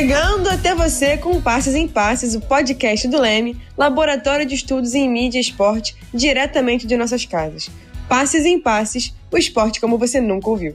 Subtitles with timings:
[0.00, 5.06] Chegando até você com Passes em Passes, o podcast do Leme, Laboratório de Estudos em
[5.06, 7.70] Mídia e Esporte, diretamente de nossas casas.
[8.08, 10.74] Passes em Passes, o esporte como você nunca ouviu.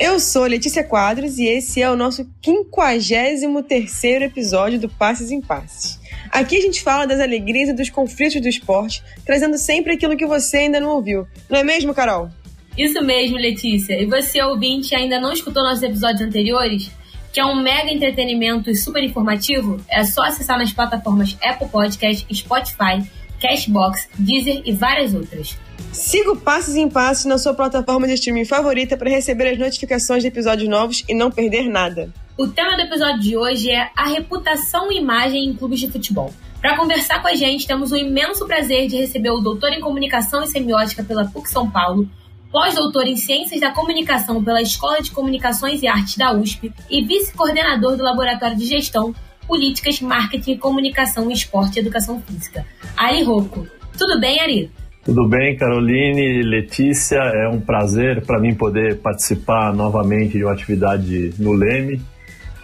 [0.00, 6.00] Eu sou Letícia Quadros e esse é o nosso 53º episódio do Passes em Passes.
[6.32, 10.24] Aqui a gente fala das alegrias e dos conflitos do esporte, trazendo sempre aquilo que
[10.24, 11.26] você ainda não ouviu.
[11.50, 12.30] Não é mesmo, Carol?
[12.78, 14.00] Isso mesmo, Letícia.
[14.00, 16.96] E você, ouvinte, ainda não escutou nossos episódios anteriores?
[17.38, 19.80] Que é um mega entretenimento e super informativo?
[19.88, 23.08] É só acessar nas plataformas Apple Podcast, Spotify,
[23.40, 25.56] Cashbox, Deezer e várias outras.
[25.92, 30.24] Siga o Passos em Passos na sua plataforma de streaming favorita para receber as notificações
[30.24, 32.12] de episódios novos e não perder nada.
[32.36, 36.34] O tema do episódio de hoje é a reputação e imagem em clubes de futebol.
[36.60, 40.42] Para conversar com a gente, temos o imenso prazer de receber o doutor em Comunicação
[40.42, 42.08] e Semiótica pela PUC São Paulo,
[42.50, 47.96] pós-doutor em Ciências da Comunicação pela Escola de Comunicações e Artes da USP e vice-coordenador
[47.96, 49.14] do Laboratório de Gestão,
[49.46, 52.66] Políticas, Marketing, Comunicação, Esporte e Educação Física.
[52.96, 53.66] Ari Rocco.
[53.96, 54.70] Tudo bem, Ari?
[55.04, 61.32] Tudo bem, Caroline, Letícia, é um prazer para mim poder participar novamente de uma atividade
[61.38, 62.00] no Leme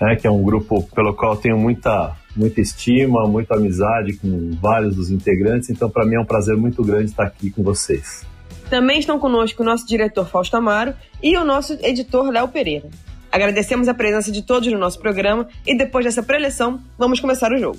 [0.00, 4.94] né, que é um grupo pelo qual tenho muita, muita estima, muita amizade com vários
[4.94, 8.26] dos integrantes, então para mim é um prazer muito grande estar aqui com vocês.
[8.70, 12.88] Também estão conosco o nosso diretor Fausto Amaro e o nosso editor Léo Pereira.
[13.30, 17.58] Agradecemos a presença de todos no nosso programa e depois dessa preleção, vamos começar o
[17.58, 17.78] jogo.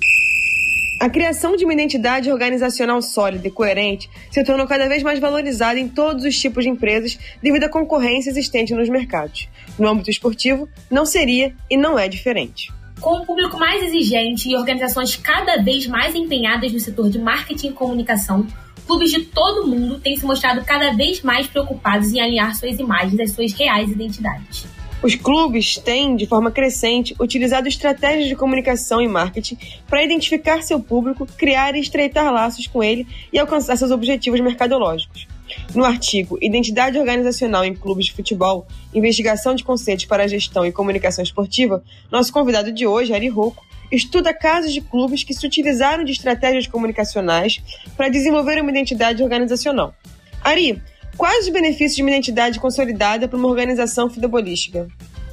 [0.98, 5.78] A criação de uma identidade organizacional sólida e coerente se tornou cada vez mais valorizada
[5.78, 9.46] em todos os tipos de empresas devido à concorrência existente nos mercados.
[9.78, 12.72] No âmbito esportivo, não seria e não é diferente.
[12.98, 17.68] Com um público mais exigente e organizações cada vez mais empenhadas no setor de marketing
[17.68, 18.46] e comunicação,
[18.86, 23.20] clubes de todo mundo têm se mostrado cada vez mais preocupados em alinhar suas imagens
[23.20, 24.66] às suas reais identidades.
[25.02, 30.80] Os clubes têm, de forma crescente, utilizado estratégias de comunicação e marketing para identificar seu
[30.80, 35.26] público, criar e estreitar laços com ele e alcançar seus objetivos mercadológicos.
[35.74, 40.72] No artigo Identidade Organizacional em Clubes de Futebol, Investigação de Conceitos para a Gestão e
[40.72, 46.04] Comunicação Esportiva, nosso convidado de hoje, Ari Rocco, estuda casos de clubes que se utilizaram
[46.04, 47.62] de estratégias comunicacionais
[47.96, 49.94] para desenvolver uma identidade organizacional.
[50.42, 50.80] Ari,
[51.16, 54.86] Quais os benefícios de uma identidade consolidada para uma organização futebolística?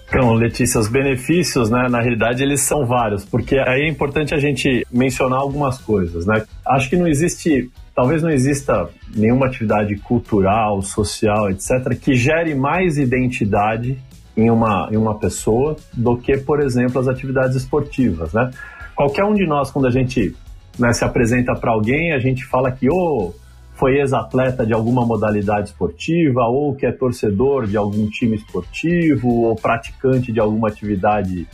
[0.08, 4.38] Então, Letícia, os benefícios, né, na realidade, eles são vários, porque aí é importante a
[4.38, 6.44] gente mencionar algumas coisas, né?
[6.68, 12.98] Acho que não existe, talvez não exista nenhuma atividade cultural, social, etc., que gere mais
[12.98, 13.98] identidade
[14.36, 18.52] em uma, em uma pessoa do que, por exemplo, as atividades esportivas, né?
[18.96, 20.36] Qualquer um de nós, quando a gente
[20.78, 23.34] né, se apresenta para alguém, a gente fala que, oh,
[23.76, 29.56] foi ex-atleta de alguma modalidade esportiva, ou que é torcedor de algum time esportivo, ou
[29.56, 31.48] praticante de alguma atividade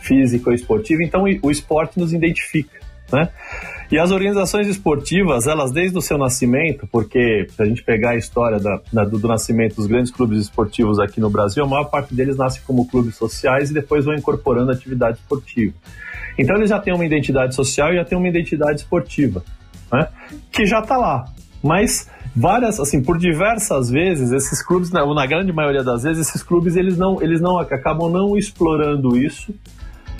[0.00, 1.02] física ou esportiva.
[1.02, 2.78] Então, o esporte nos identifica,
[3.12, 3.28] né?
[3.92, 8.16] E as organizações esportivas, elas desde o seu nascimento, porque se a gente pegar a
[8.16, 11.84] história da, da, do, do, nascimento dos grandes clubes esportivos aqui no Brasil, a maior
[11.84, 15.74] parte deles nasce como clubes sociais e depois vão incorporando atividade esportiva.
[16.38, 19.44] Então eles já têm uma identidade social e já têm uma identidade esportiva,
[19.92, 20.08] né?
[20.50, 21.26] que já está lá.
[21.62, 26.42] Mas várias, assim, por diversas vezes, esses clubes, na, na grande maioria das vezes, esses
[26.42, 29.54] clubes eles não, eles não acabam não explorando isso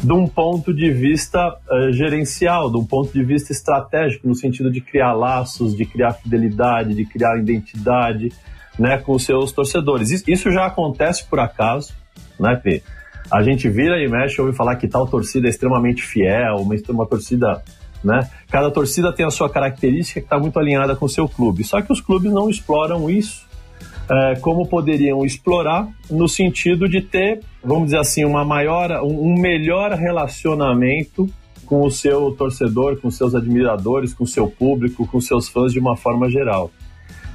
[0.03, 4.71] de um ponto de vista uh, gerencial, de um ponto de vista estratégico, no sentido
[4.71, 8.33] de criar laços, de criar fidelidade, de criar identidade
[8.79, 10.11] né, com os seus torcedores.
[10.27, 11.95] Isso já acontece por acaso,
[12.39, 12.83] né, Pê?
[13.31, 17.07] A gente vira e mexe ouve falar que tal torcida é extremamente fiel, uma, uma
[17.07, 17.63] torcida
[18.03, 18.29] né?
[18.51, 21.63] Cada torcida tem a sua característica que está muito alinhada com o seu clube.
[21.63, 23.47] Só que os clubes não exploram isso
[24.11, 29.93] é, como poderiam explorar no sentido de ter, vamos dizer assim, uma maior, um, melhor
[29.93, 31.29] relacionamento
[31.67, 35.97] com o seu torcedor, com seus admiradores, com seu público, com seus fãs de uma
[35.97, 36.71] forma geral.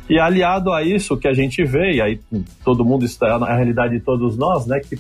[0.10, 2.20] E aliado a isso que a gente vê, e aí
[2.64, 4.98] todo mundo está na realidade de todos nós, né, que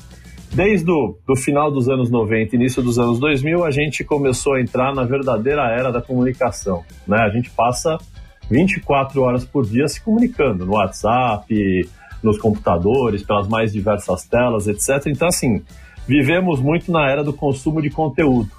[0.53, 4.61] Desde o do final dos anos 90, início dos anos 2000, a gente começou a
[4.61, 6.83] entrar na verdadeira era da comunicação.
[7.05, 7.17] Né?
[7.17, 7.97] A gente passa
[8.49, 11.89] 24 horas por dia se comunicando no WhatsApp,
[12.23, 15.07] nos computadores, pelas mais diversas telas, etc.
[15.07, 15.61] Então, assim,
[16.07, 18.49] vivemos muito na era do consumo de conteúdo.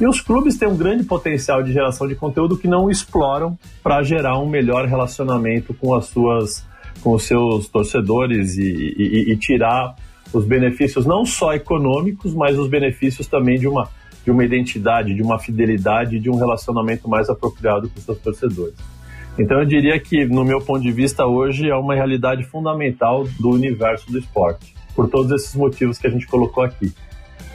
[0.00, 4.02] E os clubes têm um grande potencial de geração de conteúdo que não exploram para
[4.02, 6.64] gerar um melhor relacionamento com as suas
[7.00, 9.94] com os seus torcedores e, e, e tirar
[10.32, 13.88] os benefícios não só econômicos, mas os benefícios também de uma,
[14.24, 18.74] de uma identidade, de uma fidelidade, de um relacionamento mais apropriado com seus torcedores.
[19.38, 23.50] Então eu diria que, no meu ponto de vista, hoje é uma realidade fundamental do
[23.50, 26.92] universo do esporte, por todos esses motivos que a gente colocou aqui.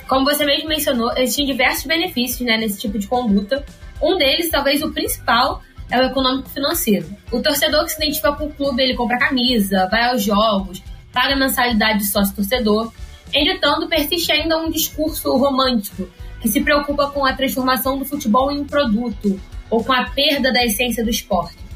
[0.07, 3.63] Como você mesmo mencionou, existem diversos benefícios né, nesse tipo de conduta.
[4.01, 7.05] Um deles, talvez o principal, é o econômico financeiro.
[7.31, 10.83] O torcedor que se identifica com o clube, ele compra camisa, vai aos jogos,
[11.13, 12.91] paga mensalidade de sócio-torcedor.
[13.33, 16.09] Entretanto, persiste ainda um discurso romântico
[16.41, 19.39] que se preocupa com a transformação do futebol em um produto
[19.69, 21.68] ou com a perda da essência do esporte.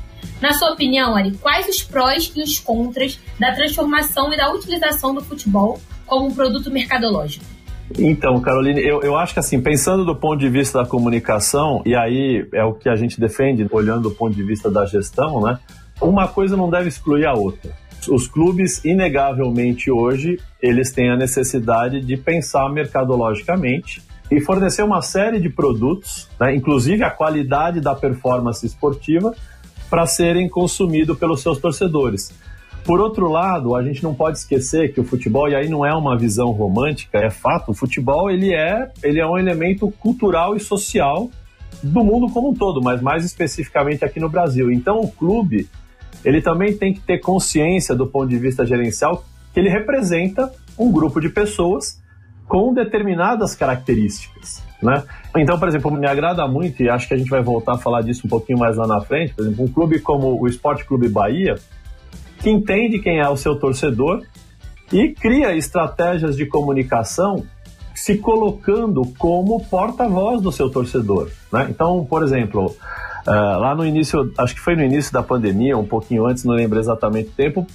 [0.43, 5.15] Na sua opinião, Ari, quais os prós e os contras da transformação e da utilização
[5.15, 7.45] do futebol como um produto mercadológico?
[7.97, 11.95] Então, Caroline, eu, eu acho que assim, pensando do ponto de vista da comunicação, e
[11.95, 15.59] aí é o que a gente defende, olhando do ponto de vista da gestão, né?
[16.01, 17.71] Uma coisa não deve excluir a outra.
[18.09, 25.39] Os clubes, inegavelmente hoje, eles têm a necessidade de pensar mercadologicamente e fornecer uma série
[25.39, 29.33] de produtos, né, inclusive a qualidade da performance esportiva,
[29.93, 32.33] para serem consumidos pelos seus torcedores.
[32.83, 35.93] Por outro lado, a gente não pode esquecer que o futebol, e aí não é
[35.93, 40.59] uma visão romântica, é fato, o futebol ele é, ele é um elemento cultural e
[40.59, 41.29] social
[41.83, 44.71] do mundo como um todo, mas mais especificamente aqui no Brasil.
[44.71, 45.69] Então o clube,
[46.25, 49.23] ele também tem que ter consciência do ponto de vista gerencial
[49.53, 52.01] que ele representa um grupo de pessoas
[52.47, 54.63] com determinadas características.
[54.83, 55.03] Né?
[55.37, 58.01] Então, por exemplo, me agrada muito, e acho que a gente vai voltar a falar
[58.01, 61.07] disso um pouquinho mais lá na frente, por exemplo, um clube como o Esporte Clube
[61.07, 61.55] Bahia,
[62.39, 64.21] que entende quem é o seu torcedor
[64.91, 67.45] e cria estratégias de comunicação
[67.95, 71.29] se colocando como porta-voz do seu torcedor.
[71.51, 71.67] Né?
[71.69, 72.75] Então, por exemplo,
[73.25, 76.53] uh, lá no início, acho que foi no início da pandemia, um pouquinho antes, não
[76.53, 77.67] lembro exatamente o tempo,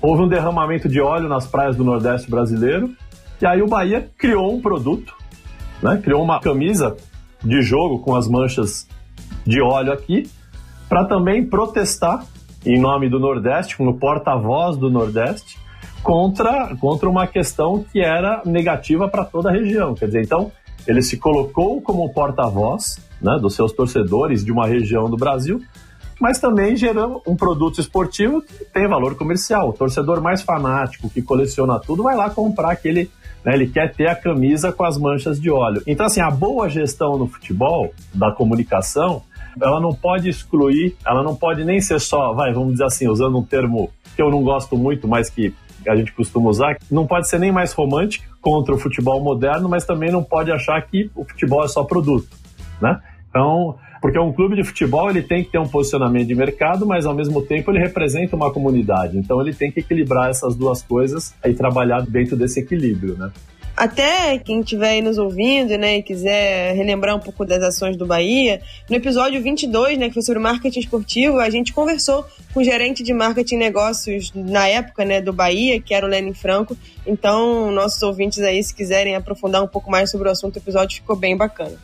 [0.00, 2.90] houve um derramamento de óleo nas praias do Nordeste brasileiro,
[3.40, 5.14] e aí o Bahia criou um produto,
[5.82, 6.00] né?
[6.02, 6.96] criou uma camisa
[7.42, 8.86] de jogo com as manchas
[9.46, 10.28] de óleo aqui,
[10.88, 12.24] para também protestar
[12.64, 15.58] em nome do Nordeste, como porta-voz do Nordeste,
[16.02, 19.94] contra, contra uma questão que era negativa para toda a região.
[19.94, 20.52] Quer dizer, então,
[20.86, 25.62] ele se colocou como porta-voz né, dos seus torcedores de uma região do Brasil,
[26.20, 29.70] mas também gerou um produto esportivo que tem valor comercial.
[29.70, 33.10] O torcedor mais fanático, que coleciona tudo, vai lá comprar aquele.
[33.42, 35.82] Né, ele quer ter a camisa com as manchas de óleo.
[35.86, 39.22] Então, assim, a boa gestão no futebol, da comunicação,
[39.60, 43.38] ela não pode excluir, ela não pode nem ser só, vai, vamos dizer assim, usando
[43.38, 45.54] um termo que eu não gosto muito, mas que
[45.88, 49.86] a gente costuma usar, não pode ser nem mais romântica contra o futebol moderno, mas
[49.86, 52.28] também não pode achar que o futebol é só produto,
[52.80, 53.00] né?
[53.30, 57.04] Então, porque um clube de futebol ele tem que ter um posicionamento de mercado, mas
[57.04, 59.18] ao mesmo tempo ele representa uma comunidade.
[59.18, 63.30] Então ele tem que equilibrar essas duas coisas e trabalhar dentro desse equilíbrio, né?
[63.76, 68.04] Até quem estiver aí nos ouvindo, né, e quiser relembrar um pouco das ações do
[68.04, 68.60] Bahia,
[68.90, 73.02] no episódio 22, né, que foi sobre marketing esportivo, a gente conversou com o gerente
[73.02, 76.76] de marketing e negócios na época, né, do Bahia, que era o Lenin Franco.
[77.06, 80.96] Então, nossos ouvintes aí, se quiserem aprofundar um pouco mais sobre o assunto, o episódio
[80.96, 81.78] ficou bem bacana.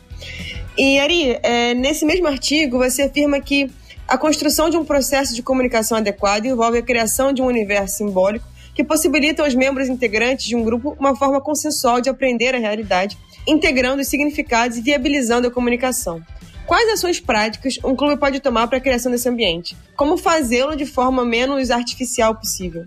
[0.77, 3.69] E Ari, é, nesse mesmo artigo, você afirma que
[4.07, 8.47] a construção de um processo de comunicação adequado envolve a criação de um universo simbólico
[8.73, 13.17] que possibilitam aos membros integrantes de um grupo uma forma consensual de aprender a realidade,
[13.47, 16.21] integrando os significados e viabilizando a comunicação.
[16.67, 19.75] Quais ações práticas um clube pode tomar para a criação desse ambiente?
[19.95, 22.85] Como fazê-lo de forma menos artificial possível?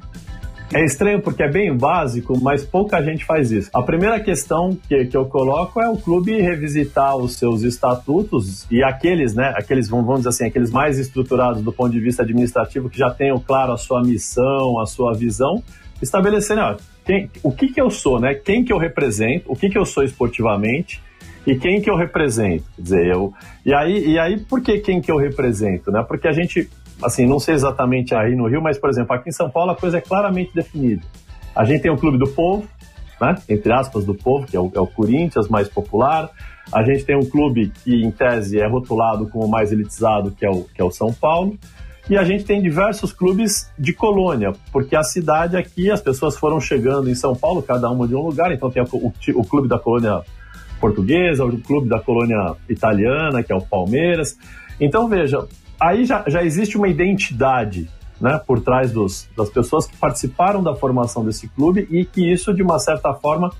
[0.72, 3.68] É estranho porque é bem básico, mas pouca gente faz isso.
[3.74, 8.80] A primeira questão que, que eu coloco é o clube revisitar os seus estatutos e
[8.80, 12.96] aqueles, né, aqueles, vamos dizer assim, aqueles mais estruturados do ponto de vista administrativo, que
[12.96, 15.60] já tenham claro a sua missão, a sua visão,
[16.00, 18.34] estabelecendo, ó, quem, o que que eu sou, né?
[18.34, 21.02] Quem que eu represento, o que que eu sou esportivamente
[21.44, 22.64] e quem que eu represento.
[22.76, 23.34] Quer dizer, eu...
[23.66, 26.04] E aí, e aí por que quem que eu represento, né?
[26.06, 26.70] Porque a gente
[27.02, 29.76] assim, não sei exatamente aí no Rio, mas, por exemplo, aqui em São Paulo a
[29.76, 31.02] coisa é claramente definida.
[31.54, 32.66] A gente tem o Clube do Povo,
[33.20, 36.30] né, entre aspas, do povo, que é o, é o Corinthians, mais popular.
[36.72, 40.50] A gente tem um clube que, em tese, é rotulado como mais elitizado, que é
[40.50, 41.58] o, que é o São Paulo.
[42.08, 46.60] E a gente tem diversos clubes de colônia, porque a cidade aqui, as pessoas foram
[46.60, 48.52] chegando em São Paulo, cada uma de um lugar.
[48.52, 50.22] Então tem o, o, o clube da colônia
[50.80, 54.36] portuguesa, o clube da colônia italiana, que é o Palmeiras.
[54.80, 55.46] Então, veja,
[55.80, 57.88] aí já, já existe uma identidade
[58.20, 62.52] né, por trás dos, das pessoas que participaram da formação desse clube e que isso,
[62.52, 63.50] de uma certa forma,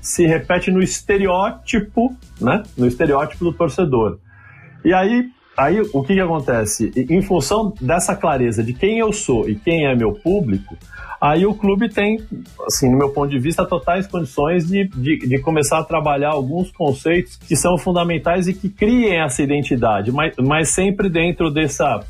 [0.00, 4.18] se repete no estereótipo, né, no estereótipo do torcedor.
[4.84, 6.92] E aí, aí o que, que acontece?
[6.96, 10.76] Em função dessa clareza de quem eu sou e quem é meu público,
[11.20, 12.20] aí o clube tem,
[12.66, 16.70] assim, no meu ponto de vista, totais condições de, de, de, começar a trabalhar alguns
[16.70, 22.04] conceitos que são fundamentais e que criem essa identidade, mas, mas sempre dentro dessa,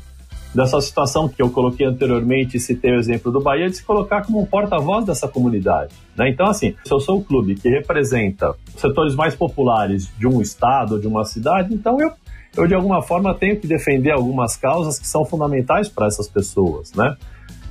[0.53, 4.41] dessa situação que eu coloquei anteriormente citei o exemplo do Bahia, de se colocar como
[4.41, 5.93] um porta-voz dessa comunidade.
[6.15, 6.29] Né?
[6.29, 10.41] Então, assim, se eu sou o clube que representa os setores mais populares de um
[10.41, 12.11] estado, de uma cidade, então eu,
[12.57, 16.91] eu de alguma forma tenho que defender algumas causas que são fundamentais para essas pessoas,
[16.93, 17.15] né?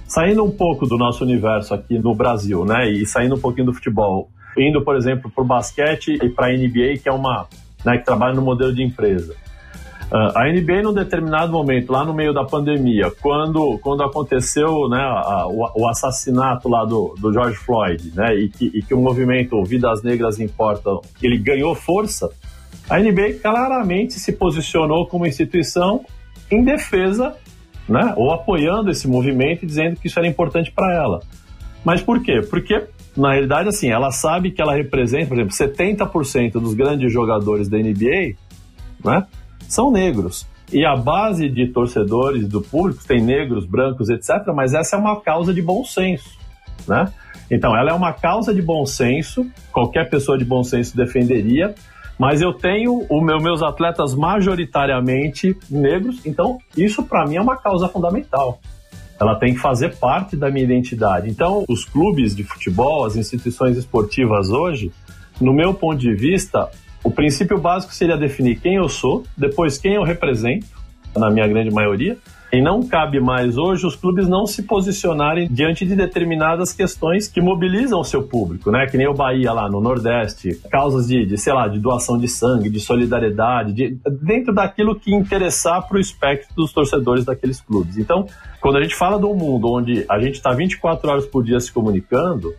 [0.07, 3.75] Saindo um pouco do nosso universo aqui no Brasil, né, e saindo um pouquinho do
[3.75, 7.49] futebol, indo, por exemplo, para o basquete e para a NBA, que é uma,
[7.85, 9.35] né, que trabalha no modelo de empresa.
[10.11, 15.01] Uh, a NBA, num determinado momento, lá no meio da pandemia, quando, quando aconteceu né,
[15.01, 19.01] a, o, o, assassinato lá do, do George Floyd, né, e, que, e que o
[19.01, 22.31] movimento Vidas Negras Importam, ele ganhou força,
[22.89, 26.05] a NBA claramente se posicionou como instituição
[26.51, 27.35] em defesa,
[27.89, 31.21] né, ou apoiando esse movimento e dizendo que isso era importante para ela.
[31.85, 32.41] Mas por quê?
[32.49, 32.85] Porque,
[33.17, 37.79] na realidade, assim, ela sabe que ela representa, por exemplo, 70% dos grandes jogadores da
[37.79, 38.35] NBA,
[39.05, 39.27] né,
[39.69, 40.47] são negros.
[40.73, 45.21] E a base de torcedores do público tem negros, brancos, etc., mas essa é uma
[45.21, 46.37] causa de bom senso,
[46.89, 47.13] né?
[47.49, 51.73] Então, ela é uma causa de bom senso, qualquer pessoa de bom senso defenderia,
[52.19, 57.57] mas eu tenho os meu, meus atletas majoritariamente negros, então isso para mim é uma
[57.57, 58.61] causa fundamental.
[59.19, 61.31] Ela tem que fazer parte da minha identidade.
[61.31, 64.93] Então, os clubes de futebol, as instituições esportivas hoje,
[65.41, 66.69] no meu ponto de vista,
[67.03, 70.67] o princípio básico seria definir quem eu sou, depois quem eu represento,
[71.17, 72.19] na minha grande maioria,
[72.53, 77.41] e não cabe mais hoje os clubes não se posicionarem diante de determinadas questões que
[77.41, 78.87] mobilizam o seu público, né?
[78.87, 82.29] Que nem o Bahia lá no Nordeste, causas de, de sei lá, de doação de
[82.29, 87.99] sangue, de solidariedade, de, dentro daquilo que interessar para o espectro dos torcedores daqueles clubes.
[87.99, 88.27] Então,
[88.61, 91.59] quando a gente fala de um mundo onde a gente está 24 horas por dia
[91.59, 92.55] se comunicando,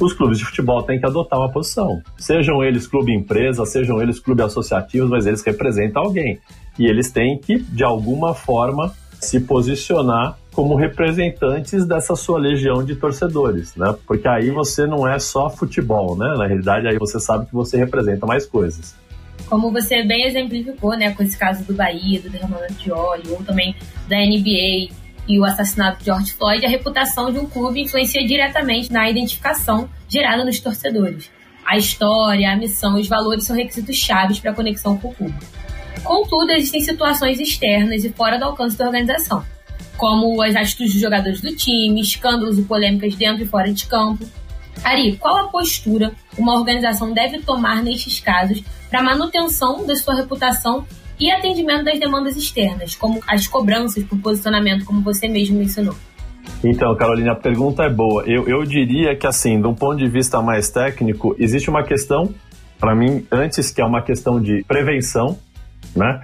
[0.00, 2.00] os clubes de futebol têm que adotar uma posição.
[2.16, 6.38] Sejam eles clube empresa, sejam eles clube associativos, mas eles representam alguém.
[6.78, 12.96] E eles têm que, de alguma forma, se posicionar como representantes dessa sua legião de
[12.96, 13.94] torcedores, né?
[14.06, 16.34] Porque aí você não é só futebol, né?
[16.36, 18.94] Na realidade, aí você sabe que você representa mais coisas.
[19.48, 23.42] Como você bem exemplificou, né, com esse caso do Bahia, do derramamento de óleo, ou
[23.42, 23.74] também
[24.08, 24.94] da NBA,
[25.26, 29.88] e o assassinato de George Floyd, a reputação de um clube influencia diretamente na identificação
[30.08, 31.30] gerada nos torcedores.
[31.64, 35.59] A história, a missão os valores são requisitos chaves para a conexão com o público.
[36.02, 39.44] Contudo, existem situações externas e fora do alcance da organização,
[39.96, 44.24] como as atitudes dos jogadores do time, escândalos e polêmicas dentro e fora de campo.
[44.82, 50.86] Ari, qual a postura uma organização deve tomar nestes casos para manutenção da sua reputação
[51.18, 55.94] e atendimento das demandas externas, como as cobranças por posicionamento, como você mesmo mencionou.
[56.64, 58.24] Então, Carolina, a pergunta é boa.
[58.26, 62.34] Eu, eu diria que, assim, de um ponto de vista mais técnico, existe uma questão,
[62.78, 65.38] para mim, antes que é uma questão de prevenção,
[65.94, 66.20] né?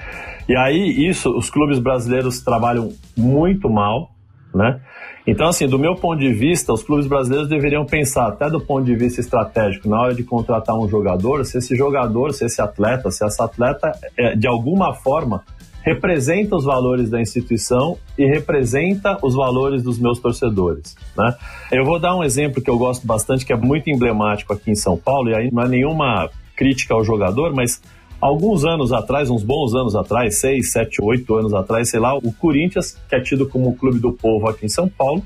[0.48, 4.10] E aí, isso, os clubes brasileiros trabalham muito mal,
[4.54, 4.80] né?
[5.26, 8.84] Então, assim, do meu ponto de vista, os clubes brasileiros deveriam pensar, até do ponto
[8.84, 13.10] de vista estratégico, na hora de contratar um jogador, se esse jogador, se esse atleta,
[13.10, 15.42] se essa atleta, é, de alguma forma,
[15.82, 20.96] representa os valores da instituição e representa os valores dos meus torcedores.
[21.16, 21.34] Né?
[21.72, 24.76] Eu vou dar um exemplo que eu gosto bastante, que é muito emblemático aqui em
[24.76, 27.80] São Paulo, e aí não é nenhuma crítica ao jogador, mas
[28.20, 32.32] Alguns anos atrás, uns bons anos atrás, seis, sete, oito anos atrás, sei lá, o
[32.32, 35.22] Corinthians, que é tido como o clube do povo aqui em São Paulo,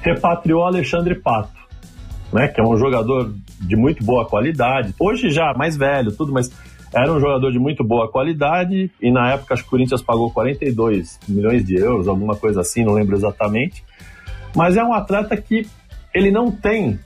[0.00, 1.58] repatriou Alexandre Pato,
[2.32, 4.94] né, que é um jogador de muito boa qualidade.
[5.00, 6.50] Hoje já mais velho, tudo, mas
[6.94, 10.30] era um jogador de muito boa qualidade e na época acho que o Corinthians pagou
[10.30, 13.82] 42 milhões de euros, alguma coisa assim, não lembro exatamente.
[14.54, 15.66] Mas é um atleta que
[16.14, 17.00] ele não tem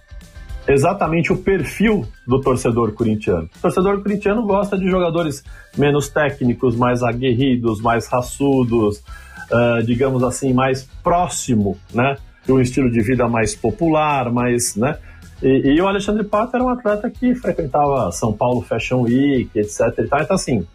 [0.68, 3.48] exatamente o perfil do torcedor corintiano.
[3.56, 5.44] O torcedor corintiano gosta de jogadores
[5.76, 9.02] menos técnicos, mais aguerridos, mais raçudos,
[9.50, 12.16] uh, digamos assim, mais próximo, né?
[12.44, 14.98] De um estilo de vida mais popular, mais, né?
[15.42, 19.80] E, e o Alexandre Pato era um atleta que frequentava São Paulo Fashion Week, etc.
[19.98, 20.22] E tal.
[20.22, 20.66] Então, assim,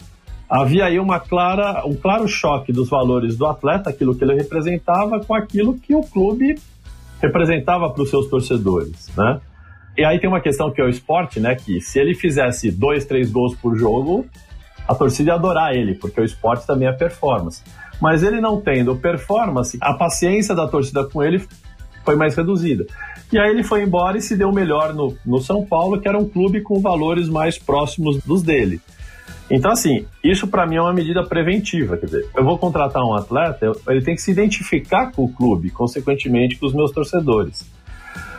[0.49, 5.19] havia aí uma clara, um claro choque dos valores do atleta, aquilo que ele representava,
[5.19, 6.57] com aquilo que o clube
[7.21, 9.39] representava para os seus torcedores, né?
[9.97, 11.55] E aí tem uma questão que é o esporte, né?
[11.55, 14.25] Que se ele fizesse dois, três gols por jogo,
[14.87, 17.61] a torcida ia adorar ele, porque o esporte também é performance.
[18.01, 21.45] Mas ele não tendo performance, a paciência da torcida com ele
[22.03, 22.85] foi mais reduzida.
[23.31, 26.17] E aí ele foi embora e se deu melhor no, no São Paulo, que era
[26.17, 28.81] um clube com valores mais próximos dos dele.
[29.49, 31.97] Então, assim, isso para mim é uma medida preventiva.
[31.97, 35.69] Quer dizer, eu vou contratar um atleta, ele tem que se identificar com o clube,
[35.69, 37.69] consequentemente com os meus torcedores.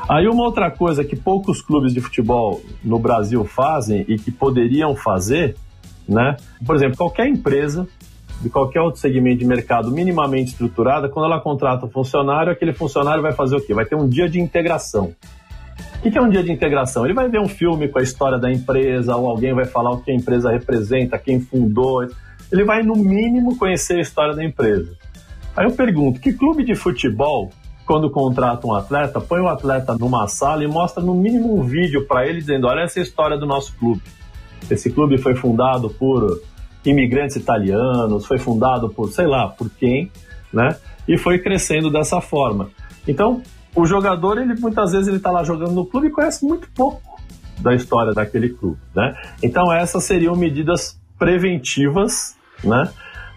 [0.08, 4.96] Aí uma outra coisa que poucos clubes de futebol no Brasil fazem e que poderiam
[4.96, 5.56] fazer,
[6.08, 6.36] né?
[6.64, 7.86] Por exemplo, qualquer empresa,
[8.40, 13.22] de qualquer outro segmento de mercado minimamente estruturada, quando ela contrata um funcionário, aquele funcionário
[13.22, 13.72] vai fazer o quê?
[13.72, 15.14] Vai ter um dia de integração.
[16.04, 17.04] O que é um dia de integração?
[17.04, 20.00] Ele vai ver um filme com a história da empresa, ou alguém vai falar o
[20.00, 22.08] que a empresa representa, quem fundou.
[22.50, 24.96] Ele vai, no mínimo, conhecer a história da empresa.
[25.56, 27.50] Aí eu pergunto: que clube de futebol,
[27.86, 32.06] quando contrata um atleta, põe o atleta numa sala e mostra no mínimo um vídeo
[32.06, 34.02] para ele dizendo: olha essa é a história do nosso clube.
[34.70, 36.40] Esse clube foi fundado por
[36.84, 40.10] imigrantes italianos, foi fundado por sei lá por quem,
[40.52, 40.76] né?
[41.06, 42.70] E foi crescendo dessa forma.
[43.06, 43.42] Então,
[43.74, 47.20] o jogador, ele muitas vezes ele está lá jogando no clube e conhece muito pouco
[47.58, 49.14] da história daquele clube, né?
[49.42, 52.90] Então essas seriam medidas preventivas, né?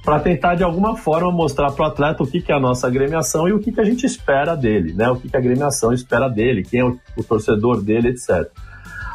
[0.06, 2.86] Para tentar de alguma forma mostrar para o atleta o que, que é a nossa
[2.86, 5.10] agremiação e o que, que a gente espera dele, né?
[5.10, 8.48] O que, que a agremiação espera dele, quem é o, o torcedor dele, etc.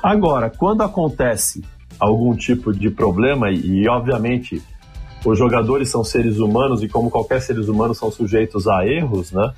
[0.03, 1.63] Agora, quando acontece
[1.99, 4.61] algum tipo de problema, e, e obviamente
[5.25, 9.53] os jogadores são seres humanos e como qualquer seres humanos são sujeitos a erros, né?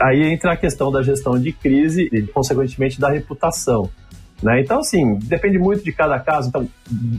[0.00, 3.90] Aí entra a questão da gestão de crise e, consequentemente, da reputação.
[4.42, 4.60] Né?
[4.60, 6.48] Então, assim, depende muito de cada caso.
[6.48, 6.68] Então,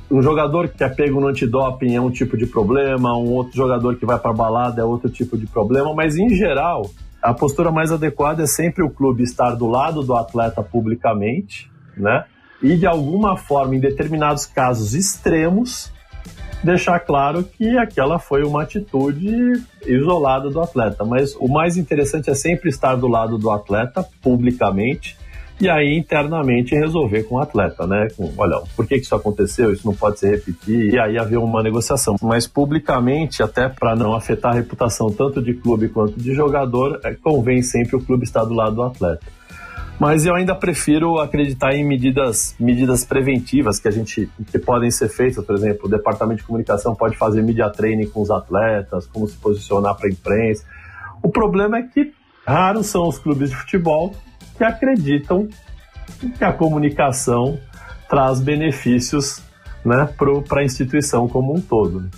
[0.10, 3.96] um jogador que é pego no antidoping é um tipo de problema, um outro jogador
[3.96, 6.90] que vai para balada é outro tipo de problema, mas em geral,
[7.22, 12.26] a postura mais adequada é sempre o clube estar do lado do atleta publicamente, né?
[12.62, 15.92] E de alguma forma, em determinados casos extremos,
[16.64, 21.04] deixar claro que aquela foi uma atitude isolada do atleta.
[21.06, 25.18] Mas o mais interessante é sempre estar do lado do atleta publicamente
[25.60, 28.08] e aí internamente resolver com o atleta, né?
[28.16, 29.74] Com, olha, por que, isso aconteceu?
[29.74, 32.16] Isso não pode se repetir e aí haver uma negociação.
[32.22, 37.16] Mas publicamente, até para não afetar a reputação tanto de clube quanto de jogador, é,
[37.16, 39.26] convém sempre o clube estar do lado do atleta.
[40.00, 45.10] Mas eu ainda prefiro acreditar em medidas, medidas preventivas que a gente que podem ser
[45.10, 49.28] feitas, por exemplo, o departamento de comunicação pode fazer media training com os atletas, como
[49.28, 50.64] se posicionar para a imprensa.
[51.24, 52.14] O problema é que
[52.46, 54.14] raros são os clubes de futebol
[54.58, 55.48] que acreditam
[56.38, 57.60] que a comunicação
[58.10, 59.42] traz benefícios
[59.86, 60.10] né,
[60.48, 62.10] para a instituição como um todo.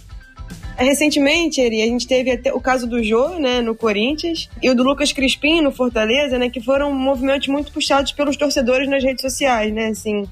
[0.78, 4.76] Recentemente, Eri, a gente teve até o caso do Jô, né, no Corinthians, e o
[4.76, 9.22] do Lucas Crispim, no Fortaleza, né, que foram movimentos muito puxados pelos torcedores nas redes
[9.22, 10.26] sociais, né, assim.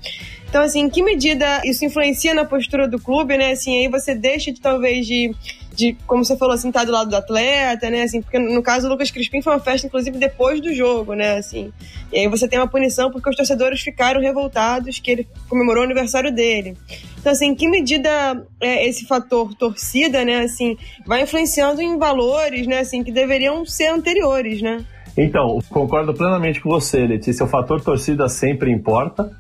[0.48, 4.16] Então, assim, em que medida isso influencia na postura do clube, né, assim, aí você
[4.16, 5.36] deixa de, talvez, de
[5.78, 8.02] de, como você falou, assim, estar tá do lado do atleta, né?
[8.02, 11.38] Assim, porque no caso do Lucas Crispim foi uma festa, inclusive, depois do jogo, né?
[11.38, 11.72] Assim,
[12.12, 15.86] e aí você tem uma punição porque os torcedores ficaram revoltados que ele comemorou o
[15.86, 16.76] aniversário dele.
[17.20, 22.66] Então, assim, em que medida é, esse fator torcida, né, assim, vai influenciando em valores,
[22.66, 24.84] né, assim, que deveriam ser anteriores, né?
[25.16, 27.46] Então, concordo plenamente com você, Letícia.
[27.46, 29.32] O fator torcida sempre importa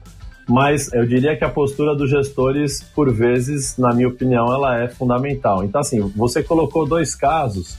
[0.47, 4.87] mas eu diria que a postura dos gestores, por vezes, na minha opinião, ela é
[4.87, 5.63] fundamental.
[5.63, 7.77] Então, assim, você colocou dois casos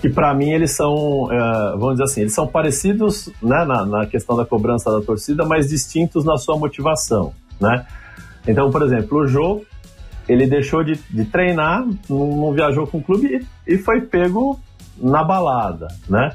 [0.00, 4.06] que, para mim, eles são, é, vamos dizer assim, eles são parecidos né, na, na,
[4.06, 7.86] questão da cobrança da torcida, mas distintos na sua motivação, né?
[8.46, 9.62] Então, por exemplo, o Jô,
[10.28, 14.60] ele deixou de, de treinar, não, não, viajou com o clube e, e foi pego
[14.98, 16.34] na balada, né?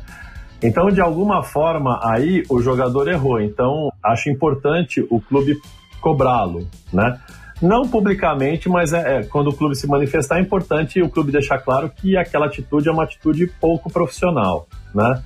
[0.62, 3.40] Então, de alguma forma, aí o jogador errou.
[3.40, 5.58] Então, acho importante o clube
[6.02, 7.20] cobrá-lo, né?
[7.62, 11.60] Não publicamente, mas é, é, quando o clube se manifestar, é importante o clube deixar
[11.60, 15.22] claro que aquela atitude é uma atitude pouco profissional, né?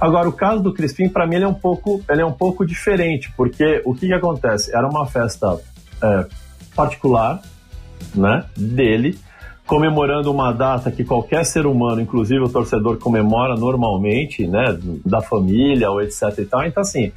[0.00, 2.64] Agora, o caso do Crispim, para mim, ele é, um pouco, ele é um pouco
[2.64, 4.74] diferente, porque o que, que acontece?
[4.74, 5.60] Era uma festa
[6.02, 6.26] é,
[6.74, 7.42] particular,
[8.14, 9.18] né, dele,
[9.70, 15.88] comemorando uma data que qualquer ser humano, inclusive o torcedor, comemora normalmente, né, da família
[15.88, 16.66] ou etc e tal.
[16.66, 17.12] Então, assim,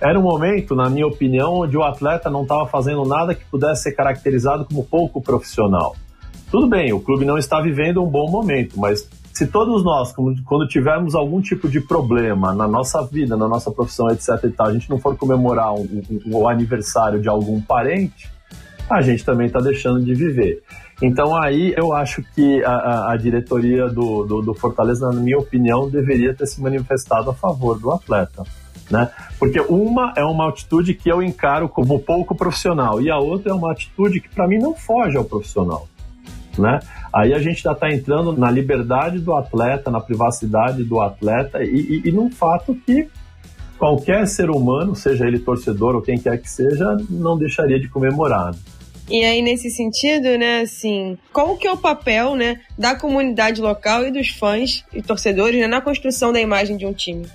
[0.00, 3.84] era um momento, na minha opinião, onde o atleta não estava fazendo nada que pudesse
[3.84, 5.94] ser caracterizado como pouco profissional.
[6.50, 10.12] Tudo bem, o clube não está vivendo um bom momento, mas se todos nós,
[10.44, 14.66] quando tivermos algum tipo de problema na nossa vida, na nossa profissão, etc e tal,
[14.66, 15.86] a gente não for comemorar o
[16.26, 18.28] um aniversário de algum parente,
[18.90, 20.64] a gente também está deixando de viver.
[21.02, 25.90] Então aí eu acho que a, a diretoria do, do, do, Fortaleza, na minha opinião,
[25.90, 28.44] deveria ter se manifestado a favor do atleta.
[28.88, 29.10] Né?
[29.38, 33.54] Porque uma é uma atitude que eu encaro como pouco profissional e a outra é
[33.54, 35.88] uma atitude que para mim não foge ao profissional.
[36.56, 36.78] Né?
[37.12, 42.02] Aí a gente já está entrando na liberdade do atleta, na privacidade do atleta e,
[42.04, 43.08] e, e num fato que
[43.78, 48.54] qualquer ser humano, seja ele torcedor ou quem quer que seja, não deixaria de comemorar.
[49.12, 54.06] E aí, nesse sentido, né, assim, qual que é o papel, né, da comunidade local
[54.06, 57.26] e dos fãs e torcedores né, na construção da imagem de um time?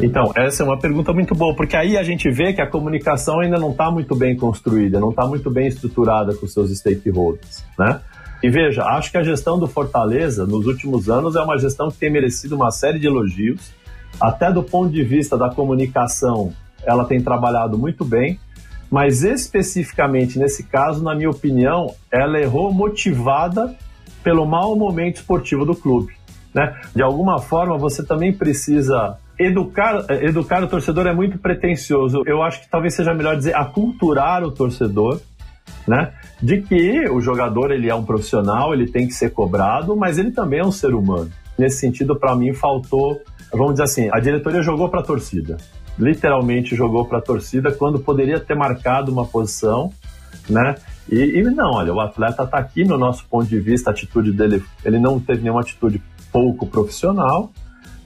[0.00, 3.40] Então, essa é uma pergunta muito boa, porque aí a gente vê que a comunicação
[3.40, 8.00] ainda não está muito bem construída, não está muito bem estruturada com seus stakeholders, né?
[8.42, 11.98] E veja, acho que a gestão do Fortaleza nos últimos anos é uma gestão que
[11.98, 13.74] tem merecido uma série de elogios,
[14.18, 16.50] até do ponto de vista da comunicação,
[16.82, 18.38] ela tem trabalhado muito bem,
[18.94, 23.74] mas especificamente nesse caso, na minha opinião, ela errou motivada
[24.22, 26.14] pelo mau momento esportivo do clube.
[26.54, 26.80] Né?
[26.94, 32.22] De alguma forma, você também precisa educar, educar o torcedor é muito pretensioso.
[32.24, 35.20] Eu acho que talvez seja melhor dizer aculturar o torcedor
[35.88, 36.12] né?
[36.40, 40.30] De que o jogador ele é um profissional, ele tem que ser cobrado, mas ele
[40.30, 41.32] também é um ser humano.
[41.58, 43.20] Nesse sentido, para mim faltou,
[43.52, 45.56] vamos dizer assim, a diretoria jogou para a torcida,
[45.98, 49.92] literalmente jogou para a torcida quando poderia ter marcado uma posição,
[50.48, 50.74] né?
[51.10, 54.32] E, e não, olha, o atleta está aqui no nosso ponto de vista, a atitude
[54.32, 56.02] dele, ele não teve nenhuma atitude
[56.32, 57.50] pouco profissional,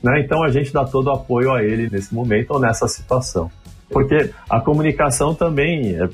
[0.02, 0.20] né?
[0.20, 3.50] Então a gente dá todo o apoio a ele nesse momento ou nessa situação.
[3.90, 6.08] Porque a comunicação também, é,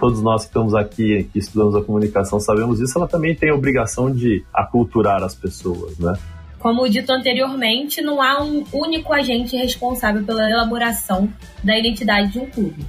[0.00, 3.54] todos nós que estamos aqui, que estudamos a comunicação, sabemos isso, ela também tem a
[3.54, 6.12] obrigação de aculturar as pessoas, né?
[6.60, 11.32] Como dito anteriormente, não há um único agente responsável pela elaboração
[11.64, 12.86] da identidade de um clube.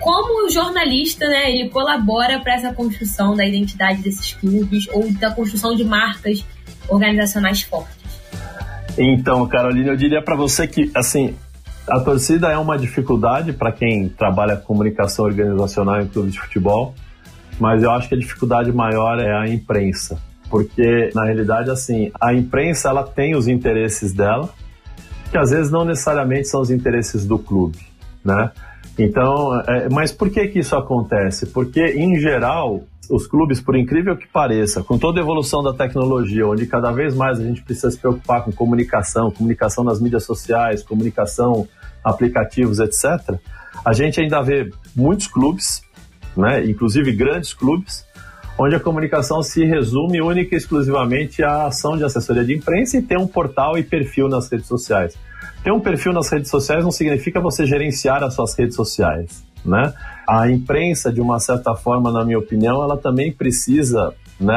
[0.00, 5.30] Como o jornalista, né, ele colabora para essa construção da identidade desses clubes ou da
[5.30, 6.44] construção de marcas
[6.88, 7.94] organizacionais fortes?
[8.96, 11.34] Então, Carolina, eu diria para você que, assim,
[11.86, 16.94] a torcida é uma dificuldade para quem trabalha comunicação organizacional em clubes de futebol,
[17.60, 22.32] mas eu acho que a dificuldade maior é a imprensa, porque na realidade assim, a
[22.32, 24.48] imprensa ela tem os interesses dela,
[25.30, 27.78] que às vezes não necessariamente são os interesses do clube,
[28.24, 28.50] né?
[28.98, 31.46] Então, é, mas por que que isso acontece?
[31.46, 36.46] Porque em geral os clubes, por incrível que pareça, com toda a evolução da tecnologia,
[36.46, 40.82] onde cada vez mais a gente precisa se preocupar com comunicação, comunicação nas mídias sociais,
[40.82, 41.68] comunicação,
[42.02, 43.38] aplicativos, etc.,
[43.84, 45.82] a gente ainda vê muitos clubes,
[46.36, 48.03] né, inclusive grandes clubes,
[48.58, 53.02] onde a comunicação se resume única e exclusivamente à ação de assessoria de imprensa e
[53.02, 55.16] ter um portal e perfil nas redes sociais.
[55.62, 59.92] Ter um perfil nas redes sociais não significa você gerenciar as suas redes sociais, né?
[60.26, 64.54] A imprensa, de uma certa forma, na minha opinião, ela também precisa, né,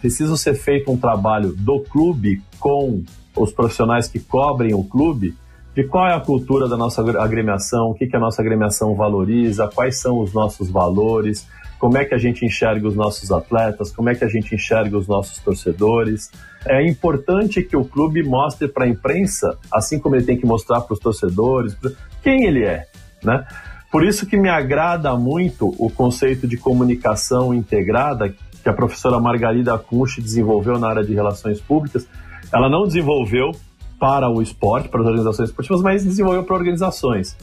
[0.00, 3.02] precisa ser feito um trabalho do clube com
[3.36, 5.34] os profissionais que cobrem o clube
[5.74, 9.68] de qual é a cultura da nossa agremiação, o que, que a nossa agremiação valoriza,
[9.68, 11.46] quais são os nossos valores,
[11.80, 14.98] como é que a gente enxerga os nossos atletas, como é que a gente enxerga
[14.98, 16.30] os nossos torcedores.
[16.66, 20.82] É importante que o clube mostre para a imprensa, assim como ele tem que mostrar
[20.82, 21.74] para os torcedores,
[22.22, 22.86] quem ele é,
[23.24, 23.46] né?
[23.90, 28.28] Por isso que me agrada muito o conceito de comunicação integrada
[28.62, 32.06] que a professora Margarida Kunsch desenvolveu na área de relações públicas.
[32.52, 33.52] Ela não desenvolveu
[33.98, 37.36] para o esporte, para as organizações esportivas, mas desenvolveu para organizações,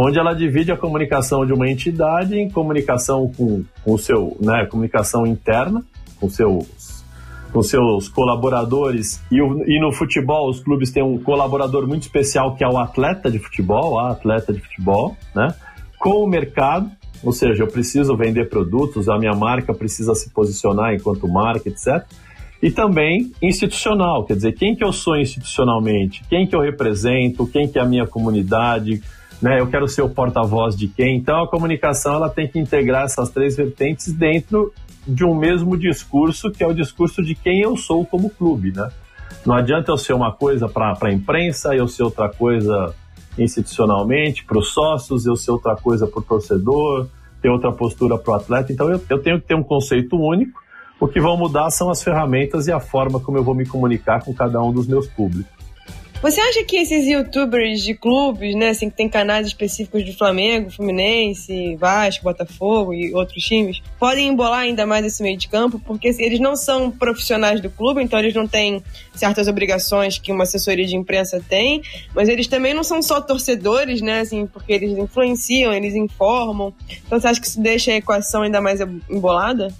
[0.00, 4.64] onde ela divide a comunicação de uma entidade em comunicação com, com o seu, né,
[4.70, 5.84] comunicação interna,
[6.20, 6.96] com seus
[7.52, 12.54] com seus colaboradores e, o, e no futebol os clubes têm um colaborador muito especial
[12.54, 15.54] que é o atleta de futebol, a atleta de futebol, né?
[15.98, 16.90] com o mercado,
[17.24, 22.06] ou seja, eu preciso vender produtos, a minha marca precisa se posicionar enquanto marca, etc.
[22.62, 27.66] E também institucional, quer dizer, quem que eu sou institucionalmente, quem que eu represento, quem
[27.66, 29.00] que é a minha comunidade,
[29.40, 29.60] né?
[29.60, 31.16] Eu quero ser o porta-voz de quem.
[31.16, 34.72] Então a comunicação ela tem que integrar essas três vertentes dentro
[35.06, 38.90] de um mesmo discurso, que é o discurso de quem eu sou como clube, né?
[39.46, 42.94] Não adianta eu ser uma coisa para a imprensa, eu ser outra coisa
[43.38, 47.06] institucionalmente, para os sócios, eu ser outra coisa para o torcedor,
[47.40, 48.72] ter outra postura para o atleta.
[48.72, 50.60] Então eu, eu tenho que ter um conceito único.
[51.00, 54.22] O que vão mudar são as ferramentas e a forma como eu vou me comunicar
[54.24, 55.57] com cada um dos meus públicos.
[56.20, 60.68] Você acha que esses youtubers de clubes, né, assim, que tem canais específicos de Flamengo,
[60.68, 65.78] Fluminense, Vasco, Botafogo e outros times, podem embolar ainda mais esse meio de campo?
[65.78, 68.82] Porque assim, eles não são profissionais do clube, então eles não têm
[69.14, 74.00] certas obrigações que uma assessoria de imprensa tem, mas eles também não são só torcedores,
[74.00, 76.72] né, assim, porque eles influenciam, eles informam.
[77.06, 79.72] Então você acha que isso deixa a equação ainda mais embolada?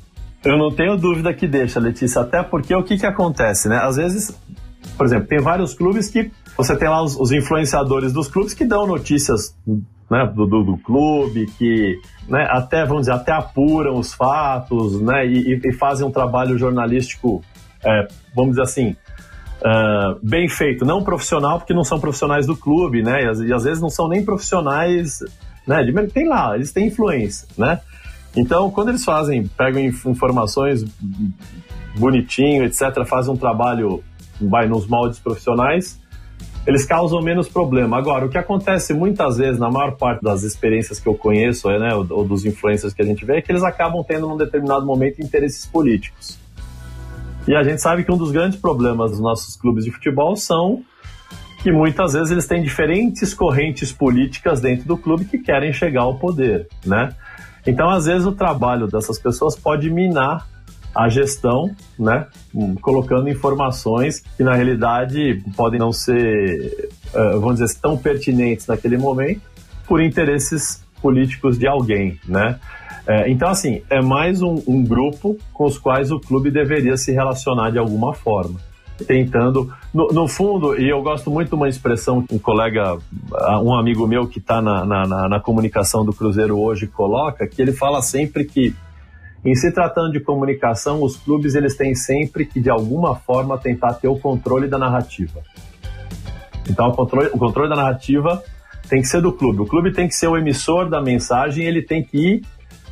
[0.45, 3.81] Eu não tenho dúvida que deixa, Letícia, até porque o que, que acontece, né?
[3.83, 4.33] Às vezes
[4.99, 8.65] por exemplo, tem vários clubes que você tem lá os, os influenciadores dos clubes que
[8.65, 9.57] dão notícias
[10.11, 11.97] né, do, do, do, clube, que
[12.29, 17.43] né, até, vamos dizer, até apuram os fatos né, e, e fazem um trabalho jornalístico,
[17.85, 18.97] é, vamos dizer assim,
[19.59, 20.85] uh, bem feito.
[20.85, 23.23] Não profissional, porque não são profissionais do clube, né?
[23.23, 25.21] E, e às vezes não são nem profissionais,
[25.67, 25.85] né?
[25.85, 27.81] De, tem lá, eles têm influência, né?
[28.37, 30.85] Então, quando eles fazem, pegam informações
[31.97, 34.03] bonitinho, etc., fazem um trabalho
[34.41, 36.01] vai nos moldes profissionais,
[36.67, 37.97] eles causam menos problema.
[37.97, 41.95] Agora, o que acontece muitas vezes, na maior parte das experiências que eu conheço, né,
[41.95, 44.85] ou, ou dos influencers que a gente vê, é que eles acabam tendo, num determinado
[44.85, 46.39] momento, interesses políticos.
[47.47, 50.85] E a gente sabe que um dos grandes problemas dos nossos clubes de futebol são
[51.63, 56.17] que muitas vezes eles têm diferentes correntes políticas dentro do clube que querem chegar ao
[56.19, 57.15] poder, né?
[57.67, 60.47] Então, às vezes, o trabalho dessas pessoas pode minar
[60.95, 62.27] a gestão, né?
[62.81, 69.43] Colocando informações que, na realidade, podem não ser, eh, vamos dizer, tão pertinentes naquele momento
[69.87, 72.59] por interesses políticos de alguém, né?
[73.07, 77.11] É, então, assim, é mais um, um, grupo com os quais o clube deveria se
[77.11, 78.61] relacionar de alguma forma.
[79.07, 82.99] Tentando, no, no fundo, e eu gosto muito de uma expressão que um colega,
[83.63, 87.73] um amigo meu que está na, na, na comunicação do Cruzeiro hoje coloca, que ele
[87.73, 88.75] fala sempre que
[89.51, 93.95] em se tratando de comunicação, os clubes eles têm sempre que de alguma forma tentar
[93.95, 95.41] ter o controle da narrativa.
[96.69, 98.43] Então, o controle, o controle da narrativa
[98.89, 99.63] tem que ser do clube.
[99.63, 102.43] O clube tem que ser o emissor da mensagem, ele tem que ir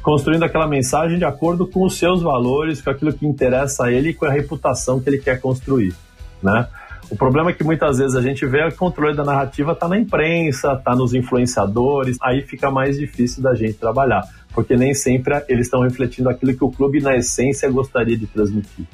[0.03, 4.11] construindo aquela mensagem de acordo com os seus valores, com aquilo que interessa a ele
[4.11, 5.95] e com a reputação que ele quer construir,
[6.41, 6.69] né?
[7.11, 9.99] O problema é que muitas vezes a gente vê o controle da narrativa está na
[9.99, 15.67] imprensa, está nos influenciadores, aí fica mais difícil da gente trabalhar, porque nem sempre eles
[15.67, 18.87] estão refletindo aquilo que o clube, na essência, gostaria de transmitir.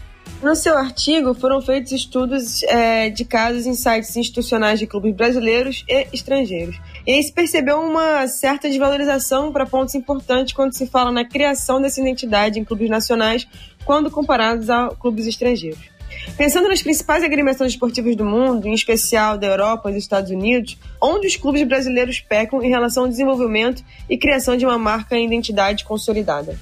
[0.42, 5.85] No seu artigo foram feitos estudos é, de casos em sites institucionais de clubes brasileiros
[5.88, 6.81] e estrangeiros.
[7.07, 11.81] E aí se percebeu uma certa desvalorização para pontos importantes quando se fala na criação
[11.81, 13.46] dessa identidade em clubes nacionais
[13.85, 15.91] quando comparados a clubes estrangeiros.
[16.37, 20.79] Pensando nas principais agremiações esportivas do mundo, em especial da Europa e dos Estados Unidos,
[21.01, 25.25] onde os clubes brasileiros pecam em relação ao desenvolvimento e criação de uma marca e
[25.25, 26.57] identidade consolidada?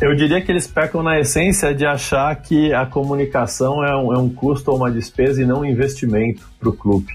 [0.00, 4.18] Eu diria que eles pecam na essência de achar que a comunicação é um, é
[4.18, 7.14] um custo ou uma despesa e não um investimento para o clube,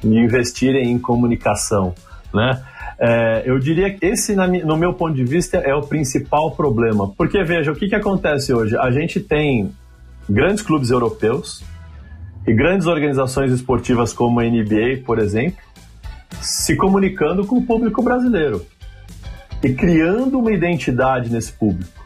[0.00, 1.92] de investirem em comunicação,
[2.32, 2.62] né?
[3.02, 7.10] É, eu diria que esse, no meu ponto de vista, é o principal problema.
[7.16, 8.76] Porque, veja, o que, que acontece hoje?
[8.76, 9.72] A gente tem
[10.30, 11.62] grandes clubes europeus
[12.46, 15.58] e grandes organizações esportivas como a NBA, por exemplo,
[16.40, 18.64] se comunicando com o público brasileiro
[19.62, 22.00] e criando uma identidade nesse público.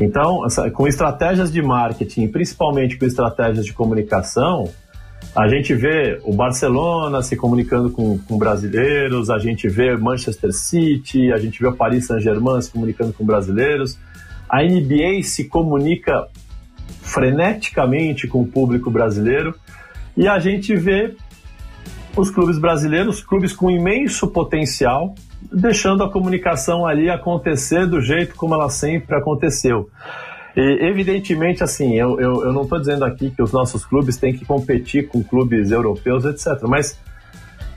[0.00, 0.40] Então,
[0.74, 4.68] com estratégias de marketing, principalmente com estratégias de comunicação,
[5.34, 11.32] a gente vê o Barcelona se comunicando com, com brasileiros, a gente vê Manchester City,
[11.32, 13.98] a gente vê o Paris Saint-Germain se comunicando com brasileiros.
[14.48, 16.28] A NBA se comunica
[17.02, 19.54] freneticamente com o público brasileiro
[20.16, 21.14] e a gente vê
[22.16, 25.14] os clubes brasileiros, clubes com imenso potencial,
[25.52, 29.88] deixando a comunicação ali acontecer do jeito como ela sempre aconteceu.
[30.54, 34.34] E, evidentemente, assim, eu, eu, eu não estou dizendo aqui que os nossos clubes têm
[34.34, 36.62] que competir com clubes europeus, etc.
[36.68, 36.98] Mas,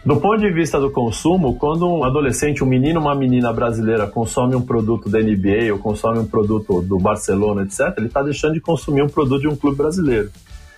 [0.06, 4.56] do ponto de vista do consumo, quando um adolescente, um menino, uma menina brasileira consome
[4.56, 8.62] um produto da NBA ou consome um produto do Barcelona, etc., ele está deixando de
[8.62, 10.30] consumir um produto de um clube brasileiro.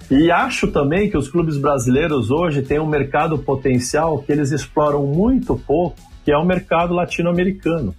[0.10, 5.06] E acho também que os clubes brasileiros hoje têm um mercado potencial que eles exploram
[5.06, 7.96] muito pouco que é o mercado latino-americano.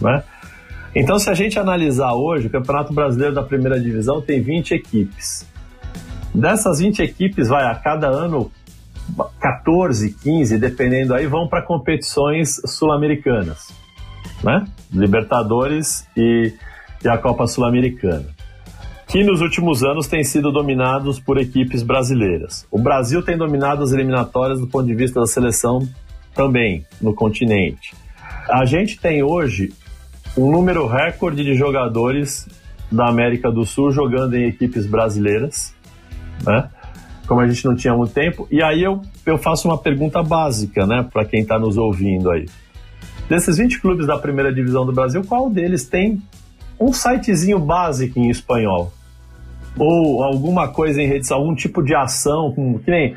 [0.00, 0.22] Né?
[0.94, 5.44] Então, se a gente analisar hoje, o Campeonato Brasileiro da Primeira Divisão tem 20 equipes.
[6.32, 8.48] Dessas 20 equipes, vai a cada ano
[9.40, 13.72] 14, 15, dependendo aí, vão para competições sul-americanas,
[14.42, 14.64] né?
[14.92, 16.52] Libertadores e,
[17.04, 18.26] e a Copa Sul-Americana,
[19.06, 22.66] que nos últimos anos têm sido dominados por equipes brasileiras.
[22.70, 25.86] O Brasil tem dominado as eliminatórias do ponto de vista da seleção
[26.34, 27.94] também no continente.
[28.48, 29.72] A gente tem hoje
[30.36, 32.48] um número recorde de jogadores
[32.90, 35.74] da América do Sul jogando em equipes brasileiras,
[36.44, 36.70] né?
[37.32, 38.46] Como a gente não tinha muito tempo.
[38.50, 42.44] E aí eu, eu faço uma pergunta básica, né, para quem está nos ouvindo aí.
[43.26, 46.20] Desses 20 clubes da primeira divisão do Brasil, qual deles tem
[46.78, 48.92] um sitezinho básico em espanhol?
[49.78, 52.52] Ou alguma coisa em rede, algum tipo de ação,
[52.84, 53.16] que nem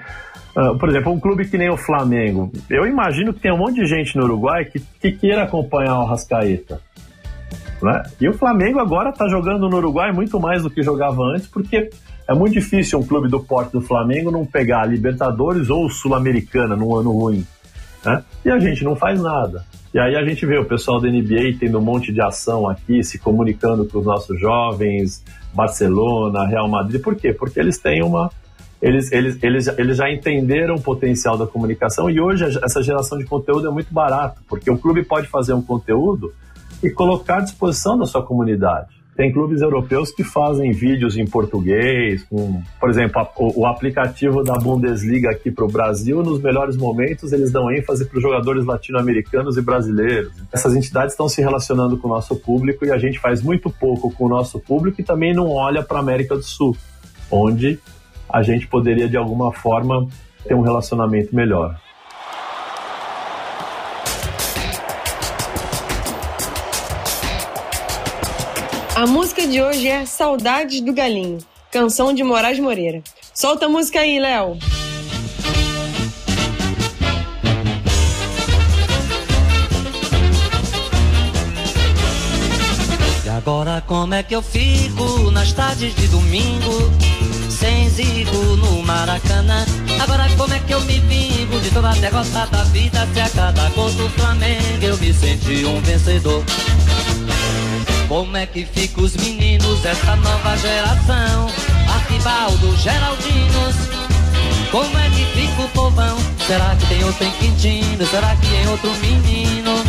[0.58, 2.49] Uh, por exemplo, um clube que nem o Flamengo.
[2.69, 6.06] Eu imagino que tem um monte de gente no Uruguai que, que queira acompanhar o
[6.06, 6.80] Rascaeta.
[7.84, 8.04] Né?
[8.21, 11.89] E o Flamengo agora está jogando no Uruguai muito mais do que jogava antes, porque
[12.28, 16.76] é muito difícil um clube do porte do Flamengo não pegar a Libertadores ou Sul-Americana
[16.76, 17.46] num ano ruim.
[18.04, 18.24] Né?
[18.44, 19.64] E a gente não faz nada.
[19.94, 23.04] E aí a gente vê o pessoal da NBA tendo um monte de ação aqui,
[23.04, 27.02] se comunicando com os nossos jovens, Barcelona, Real Madrid.
[27.02, 27.32] Por quê?
[27.32, 28.30] Porque eles têm uma
[28.82, 33.26] eles, eles, eles, eles já entenderam o potencial da comunicação e hoje essa geração de
[33.26, 36.34] conteúdo é muito barato, porque o clube pode fazer um conteúdo
[36.84, 38.94] e colocar à disposição da sua comunidade.
[39.15, 44.43] Tem clubes europeus que fazem vídeos em português, com, por exemplo, a, o, o, aplicativo
[44.43, 48.65] da Bundesliga aqui para o Brasil, nos melhores momentos, eles dão ênfase para os jogadores
[48.65, 50.34] latino-americanos e brasileiros.
[50.51, 54.12] Essas entidades estão se relacionando com o nosso público e a gente faz muito pouco
[54.12, 56.75] com o nosso público e também não olha para a América do Sul.
[57.32, 57.80] onde
[58.30, 60.08] a gente poderia de alguma forma
[60.45, 61.80] ter um relacionamento melhor.
[69.06, 71.38] A música de hoje é Saudades do Galinho,
[71.72, 73.04] canção de Moraes Moreira.
[73.36, 74.58] Solta a música aí, Léo.
[83.24, 86.72] E agora como é que eu fico nas tardes de domingo?
[87.52, 89.68] Sem zigo no Maracanã.
[90.02, 93.08] Agora como é que eu me vingo de toda a derrota da vida?
[93.13, 96.44] Se a cada gol do Flamengo eu me senti um vencedor.
[98.08, 101.50] Como é que fica os meninos dessa nova geração?
[101.91, 103.76] Arquibaldo, Geraldinos.
[104.72, 106.18] Como é que fica o povão?
[106.46, 108.06] Será que tem outro em Quintino?
[108.06, 109.84] Será que tem outro menino?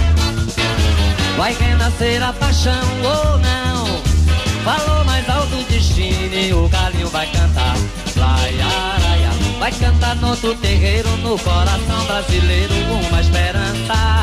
[1.36, 2.72] Vai renascer a paixão
[3.04, 3.86] ou não?
[4.64, 7.76] Falou mais alto destino e o galinho vai cantar.
[8.16, 9.30] Lai, araia.
[9.58, 12.74] Vai cantar no outro terreiro, no coração brasileiro,
[13.08, 14.15] uma esperança.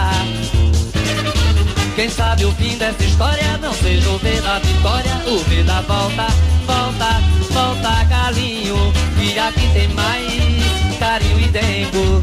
[1.96, 5.82] Quem sabe o fim dessa história não seja o V da vitória, o V da
[5.82, 6.26] volta,
[6.66, 8.92] volta, volta, galinho.
[9.22, 12.20] E aqui tem mais carinho e dengo.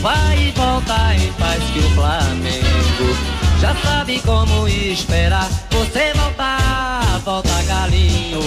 [0.00, 3.16] Vai e volta em paz que o Flamengo
[3.60, 5.48] já sabe como esperar.
[5.70, 8.40] Você voltar, volta, galinho.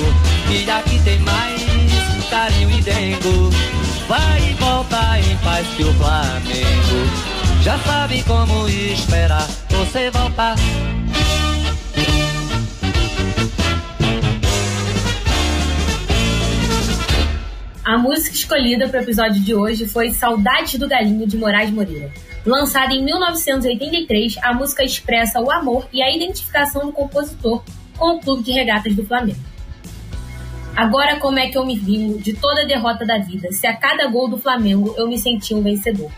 [0.49, 3.49] E aqui tem mais carinho e dengo.
[4.09, 7.34] Vai e volta em paz que o Flamengo
[7.65, 10.55] já sabe como esperar você voltar.
[17.83, 22.11] A música escolhida para o episódio de hoje foi Saudades do Galinho de Moraes Moreira.
[22.45, 27.63] Lançada em 1983, a música expressa o amor e a identificação do compositor
[27.97, 29.39] com o clube de regatas do Flamengo.
[30.75, 33.75] Agora como é que eu me vingo de toda a derrota da vida, se a
[33.75, 36.11] cada gol do Flamengo eu me sentia um vencedor?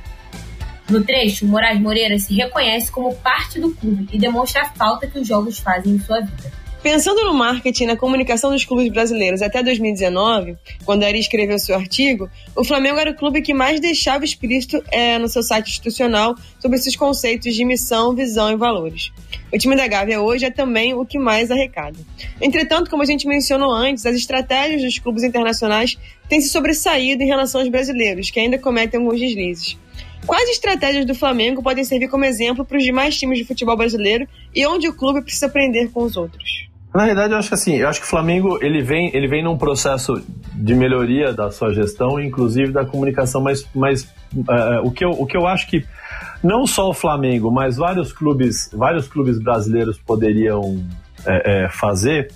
[0.89, 5.19] No trecho, Moraes Moreira se reconhece como parte do clube e demonstra a falta que
[5.19, 6.51] os jogos fazem em sua vida.
[6.81, 11.75] Pensando no marketing e na comunicação dos clubes brasileiros até 2019, quando Ari escreveu seu
[11.75, 16.35] artigo, o Flamengo era o clube que mais deixava explícito é, no seu site institucional
[16.59, 19.11] sobre esses conceitos de missão, visão e valores.
[19.51, 21.97] O time da Gávea hoje é também o que mais arrecada.
[22.39, 25.97] Entretanto, como a gente mencionou antes, as estratégias dos clubes internacionais
[26.29, 29.77] têm se sobressaído em relação aos brasileiros, que ainda cometem alguns deslizes.
[30.25, 34.27] Quais estratégias do Flamengo podem servir como exemplo para os demais times de futebol brasileiro
[34.53, 36.67] e onde o clube precisa aprender com os outros?
[36.93, 39.43] Na realidade, eu acho que assim, eu acho que o Flamengo ele vem, ele vem
[39.43, 40.21] num processo
[40.53, 44.03] de melhoria da sua gestão, inclusive da comunicação, mas, mas
[44.33, 45.85] uh, o, que eu, o que eu acho que
[46.43, 50.83] não só o Flamengo, mas vários clubes, vários clubes brasileiros poderiam
[51.25, 52.31] é, é, fazer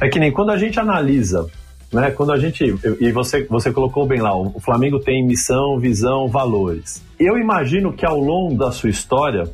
[0.00, 1.46] é que nem quando a gente analisa
[1.92, 2.10] né?
[2.10, 2.64] Quando a gente
[3.00, 7.02] e você você colocou bem lá, o Flamengo tem missão, visão, valores.
[7.18, 9.44] Eu imagino que ao longo da sua história,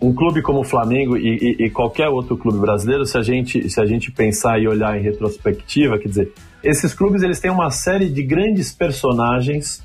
[0.00, 3.70] um clube como o Flamengo e, e, e, qualquer outro clube brasileiro, se a gente
[3.70, 7.70] se a gente pensar e olhar em retrospectiva, quer dizer, esses clubes eles têm uma
[7.70, 9.82] série de grandes personagens,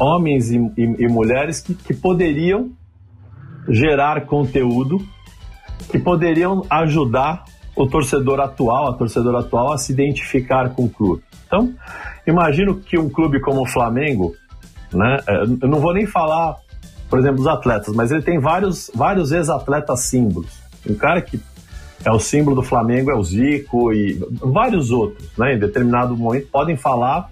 [0.00, 2.70] homens e, e mulheres que, que poderiam
[3.68, 5.00] gerar conteúdo,
[5.90, 7.44] que poderiam ajudar
[7.76, 11.22] o torcedor atual, a torcedora atual a se identificar com o clube.
[11.54, 11.72] Então,
[12.26, 14.34] imagino que um clube como o Flamengo,
[14.92, 16.56] né, é, eu não vou nem falar,
[17.08, 20.50] por exemplo, dos atletas, mas ele tem vários, vários ex-atletas símbolos.
[20.88, 21.40] Um cara que
[22.04, 26.48] é o símbolo do Flamengo é o Zico e vários outros, né, em determinado momento
[26.48, 27.30] podem falar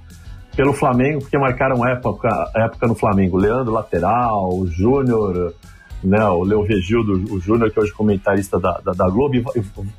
[0.54, 3.38] pelo Flamengo porque marcaram época, época no Flamengo.
[3.38, 5.54] Leandro lateral, Júnior,
[6.02, 9.44] né, o Leo Regildo, o Júnior, que é hoje comentarista da, da, da, Globo, e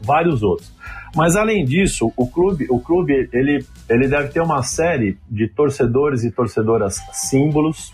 [0.02, 0.72] vários outros.
[1.16, 6.24] Mas além disso, o clube, o clube ele, ele deve ter uma série de torcedores
[6.24, 7.94] e torcedoras símbolos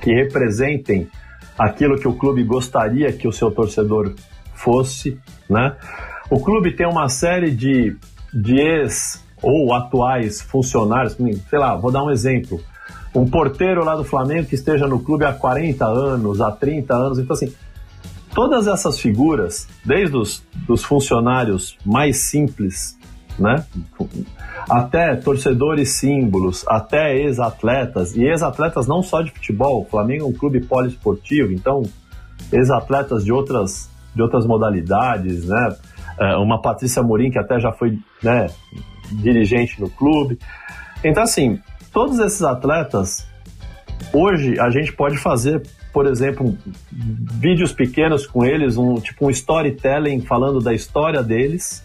[0.00, 1.08] que representem
[1.58, 4.14] aquilo que o clube gostaria que o seu torcedor
[4.54, 5.18] fosse,
[5.48, 5.76] né?
[6.28, 7.96] O clube tem uma série de,
[8.34, 12.60] de ex ou atuais funcionários, sei lá, vou dar um exemplo
[13.16, 17.18] um porteiro lá do Flamengo que esteja no clube há 40 anos, há 30 anos.
[17.18, 17.52] Então, assim,
[18.34, 22.98] todas essas figuras, desde os dos funcionários mais simples,
[23.38, 23.64] né?
[24.68, 30.32] Até torcedores símbolos, até ex-atletas, e ex-atletas não só de futebol, o Flamengo é um
[30.32, 31.82] clube poliesportivo, então
[32.52, 35.76] ex-atletas de outras, de outras modalidades, né?
[36.18, 38.46] É, uma Patrícia Morim, que até já foi né,
[39.12, 40.38] dirigente no clube.
[41.04, 41.60] Então, assim,
[41.96, 43.26] todos esses atletas,
[44.12, 46.54] hoje a gente pode fazer, por exemplo,
[46.92, 51.82] vídeos pequenos com eles, um tipo um storytelling falando da história deles,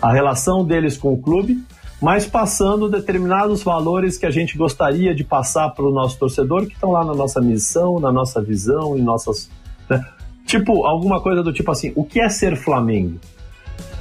[0.00, 1.60] a relação deles com o clube
[2.00, 6.74] mas passando determinados valores que a gente gostaria de passar para o nosso torcedor, que
[6.74, 9.50] estão lá na nossa missão, na nossa visão, em nossas.
[9.90, 10.00] Né?
[10.46, 13.18] Tipo, alguma coisa do tipo assim: o que é ser Flamengo?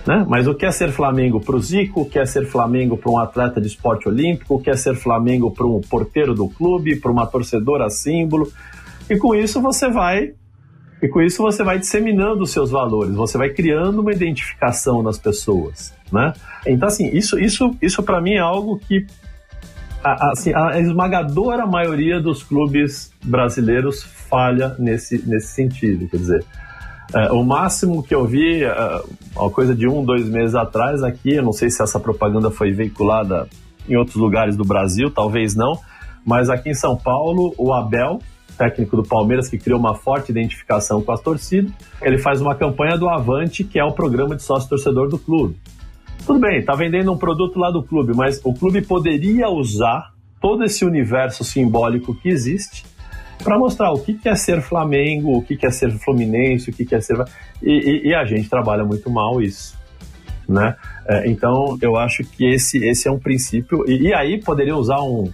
[0.08, 0.26] Né?
[0.26, 3.12] Mas o que é ser Flamengo para o Zico, o que é ser Flamengo para
[3.12, 6.96] um atleta de esporte olímpico, o que é ser Flamengo para um porteiro do clube,
[6.96, 8.50] para uma torcedora símbolo.
[9.10, 10.32] E com isso você vai
[11.02, 15.20] e com isso você vai disseminando os seus valores, você vai criando uma identificação nas
[15.20, 16.34] pessoas, né?
[16.66, 19.06] Então assim, isso isso isso para mim é algo que
[20.02, 26.46] a, assim, a esmagadora maioria dos clubes brasileiros falha nesse nesse sentido, quer dizer,
[27.14, 29.02] é, o máximo que eu vi, é,
[29.36, 32.72] uma coisa de um, dois meses atrás aqui, eu não sei se essa propaganda foi
[32.72, 33.48] veiculada
[33.88, 35.80] em outros lugares do Brasil, talvez não,
[36.26, 38.20] mas aqui em São Paulo, o Abel,
[38.58, 42.98] técnico do Palmeiras, que criou uma forte identificação com as torcidas, ele faz uma campanha
[42.98, 45.56] do Avante, que é o programa de sócio-torcedor do clube.
[46.26, 50.66] Tudo bem, tá vendendo um produto lá do clube, mas o clube poderia usar todo
[50.66, 52.84] esse universo simbólico que existe
[53.44, 57.02] para mostrar o que é ser Flamengo, o que é ser Fluminense, o que é
[57.02, 57.18] ser.
[57.62, 59.78] E, e, e a gente trabalha muito mal isso.
[60.48, 60.76] Né?
[61.08, 63.84] É, então, eu acho que esse, esse é um princípio.
[63.88, 65.30] E, e aí poderia usar um,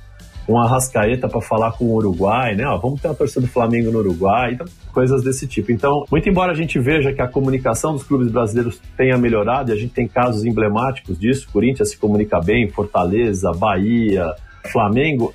[0.48, 2.66] um Arrascaeta para falar com o Uruguai, né?
[2.68, 5.72] Ó, vamos ter uma torcida do Flamengo no Uruguai, então, coisas desse tipo.
[5.72, 9.74] Então, muito embora a gente veja que a comunicação dos clubes brasileiros tenha melhorado, e
[9.74, 14.34] a gente tem casos emblemáticos disso, Corinthians se comunica bem, Fortaleza, Bahia,
[14.72, 15.34] Flamengo,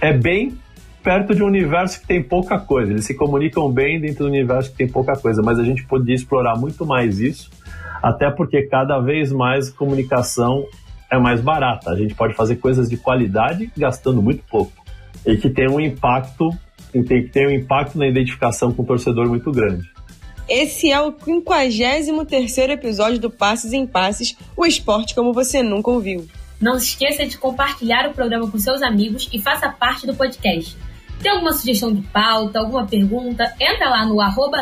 [0.00, 0.58] é bem
[1.06, 2.90] perto de um universo que tem pouca coisa.
[2.90, 6.16] Eles se comunicam bem dentro do universo que tem pouca coisa, mas a gente podia
[6.16, 7.48] explorar muito mais isso,
[8.02, 10.66] até porque cada vez mais comunicação
[11.08, 11.92] é mais barata.
[11.92, 14.72] A gente pode fazer coisas de qualidade gastando muito pouco
[15.24, 16.50] e que tem um impacto,
[16.92, 19.88] tem que ter um impacto na identificação com o torcedor muito grande.
[20.48, 26.26] Esse é o 53 episódio do Passes em Passes, o esporte como você nunca ouviu.
[26.60, 30.76] Não se esqueça de compartilhar o programa com seus amigos e faça parte do podcast.
[31.22, 33.54] Tem alguma sugestão de pauta, alguma pergunta?
[33.58, 34.58] Entra lá no arroba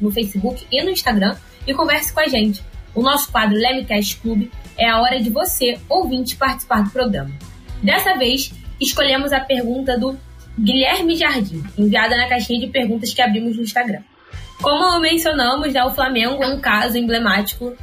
[0.00, 2.62] no Facebook e no Instagram e converse com a gente.
[2.94, 7.30] O nosso quadro Lemecast Clube é a hora de você, ouvinte, participar do programa.
[7.82, 10.18] Dessa vez, escolhemos a pergunta do
[10.58, 14.00] Guilherme Jardim, enviada na caixinha de perguntas que abrimos no Instagram.
[14.62, 17.76] Como mencionamos, né, o Flamengo é um caso emblemático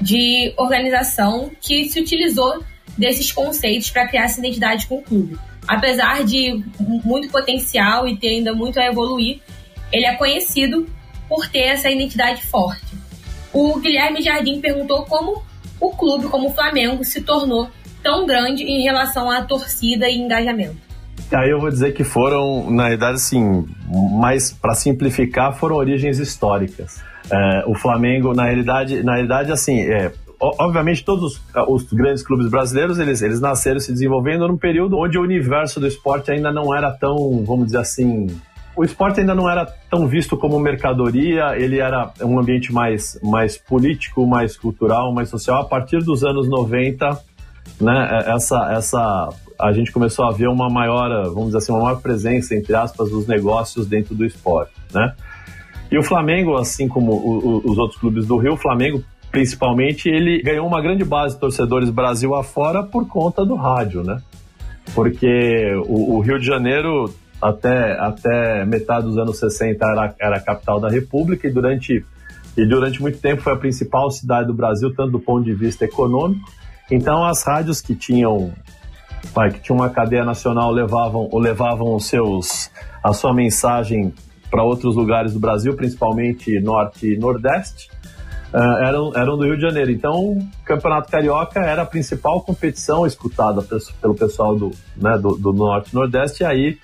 [0.00, 2.62] de organização que se utilizou
[2.96, 5.36] desses conceitos para criar essa identidade com o clube
[5.66, 9.40] apesar de muito potencial e ter ainda muito a evoluir,
[9.92, 10.86] ele é conhecido
[11.28, 12.86] por ter essa identidade forte.
[13.52, 15.42] O Guilherme Jardim perguntou como
[15.80, 17.68] o clube, como o Flamengo, se tornou
[18.02, 20.76] tão grande em relação à torcida e engajamento.
[21.30, 23.66] Aí eu vou dizer que foram, na verdade, assim,
[24.12, 27.02] mais para simplificar, foram origens históricas.
[27.30, 32.48] É, o Flamengo, na realidade, na realidade, assim, é, obviamente todos os, os, grandes clubes
[32.48, 36.74] brasileiros eles, eles nasceram se desenvolvendo num período onde o universo do esporte ainda não
[36.74, 38.26] era tão, vamos dizer assim,
[38.74, 43.56] o esporte ainda não era tão visto como mercadoria, ele era um ambiente mais, mais
[43.56, 45.60] político, mais cultural, mais social.
[45.60, 47.10] A partir dos anos 90,
[47.80, 49.28] né, é, essa, essa,
[49.60, 53.10] a gente começou a ver uma maior, vamos dizer assim, uma maior presença, entre aspas,
[53.10, 55.14] dos negócios dentro do esporte, né?
[55.90, 60.66] E o Flamengo, assim como os outros clubes do Rio, o Flamengo principalmente, ele ganhou
[60.66, 64.20] uma grande base de torcedores Brasil afora por conta do rádio, né?
[64.94, 70.40] Porque o, o Rio de Janeiro, até, até metade dos anos 60, era, era a
[70.40, 72.04] capital da República e durante,
[72.56, 75.86] e durante muito tempo foi a principal cidade do Brasil, tanto do ponto de vista
[75.86, 76.46] econômico.
[76.90, 78.52] Então, as rádios que tinham
[79.52, 82.70] que tinham uma cadeia nacional levavam levavam os seus
[83.02, 84.12] a sua mensagem
[84.50, 87.88] para outros lugares do Brasil, principalmente norte e nordeste
[88.52, 89.90] uh, eram, eram do Rio de Janeiro.
[89.90, 93.62] Então, o Campeonato Carioca era a principal competição escutada
[94.00, 96.42] pelo pessoal do, né, do, do Norte e Nordeste.
[96.42, 96.78] E aí,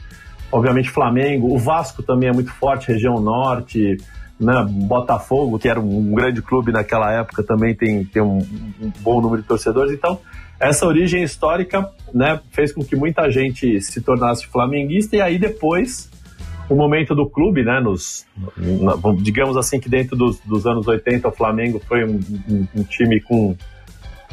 [0.51, 3.97] obviamente, Flamengo, o Vasco também é muito forte, região Norte.
[4.41, 8.39] Né, Botafogo, que era um grande clube naquela época, também tem, tem um,
[8.81, 9.93] um bom número de torcedores.
[9.93, 10.21] Então,
[10.61, 16.08] essa origem histórica né, fez com que muita gente se tornasse flamenguista e aí depois
[16.69, 17.81] o momento do clube, né?
[17.81, 22.67] Nos, na, digamos assim que dentro dos, dos, anos 80 o Flamengo foi um, um,
[22.77, 23.57] um time com,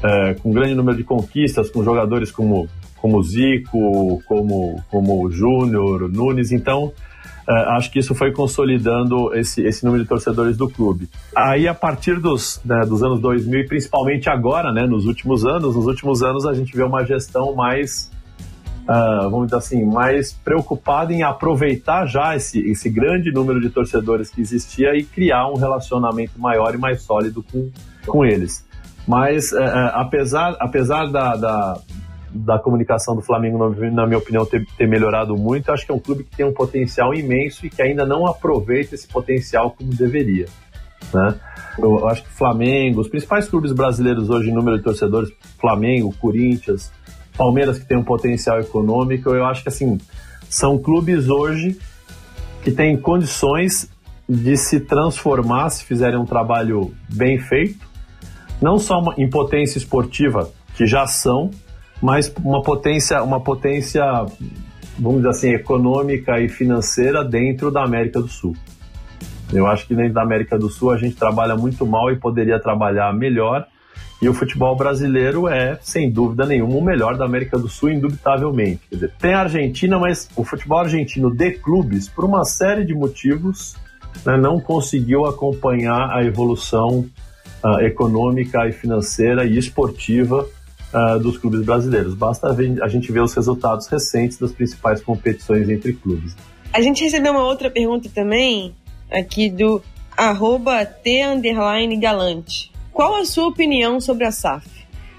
[0.03, 2.67] é, com um grande número de conquistas, com jogadores como,
[2.97, 6.91] como Zico, como, como Júnior, Nunes, então
[7.47, 11.07] é, acho que isso foi consolidando esse, esse número de torcedores do clube.
[11.36, 15.75] Aí a partir dos, né, dos anos 2000 e principalmente agora, né, nos últimos anos,
[15.75, 18.09] nos últimos anos a gente vê uma gestão mais
[18.88, 24.29] uh, vamos dizer assim, mais preocupado em aproveitar já esse, esse grande número de torcedores
[24.29, 27.69] que existia e criar um relacionamento maior e mais sólido com,
[28.05, 28.65] com eles.
[29.07, 29.63] Mas, é,
[29.93, 31.79] apesar, apesar da, da,
[32.31, 35.99] da, comunicação do Flamengo, na minha opinião, ter, ter melhorado muito, acho que é um
[35.99, 40.47] clube que tem um potencial imenso e que ainda não aproveita esse potencial como deveria.
[41.13, 41.36] Né?
[41.77, 46.91] Eu acho que Flamengo, os principais clubes brasileiros hoje em número de torcedores, Flamengo, Corinthians,
[47.38, 49.97] Palmeiras que tem um potencial econômico, eu acho que assim,
[50.49, 51.77] são clubes hoje
[52.63, 53.89] que têm condições
[54.27, 57.86] de se transformar se fizerem um trabalho bem feito,
[58.61, 61.51] não só uma, em potência esportiva, que já são,
[62.01, 64.03] mas uma potência, uma potência,
[64.97, 68.55] vamos dizer assim, econômica e financeira dentro da América do Sul.
[69.53, 72.59] Eu acho que dentro da América do Sul a gente trabalha muito mal e poderia
[72.59, 73.67] trabalhar melhor.
[74.26, 78.82] E o futebol brasileiro é, sem dúvida nenhuma, o melhor da América do Sul, indubitavelmente.
[78.89, 82.95] Quer dizer, tem a Argentina, mas o futebol argentino de clubes, por uma série de
[82.95, 83.76] motivos,
[84.26, 87.05] né, não conseguiu acompanhar a evolução
[87.63, 90.49] uh, econômica e financeira e esportiva
[90.91, 92.15] uh, dos clubes brasileiros.
[92.15, 96.36] Basta a gente ver os resultados recentes das principais competições entre clubes.
[96.73, 98.73] A gente recebeu uma outra pergunta também,
[99.11, 99.84] aqui do
[100.17, 101.21] arroba T
[102.01, 102.73] galante.
[102.96, 104.66] Qual a sua opinião sobre a SAF?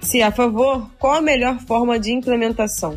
[0.01, 2.97] Se a favor, qual a melhor forma de implementação?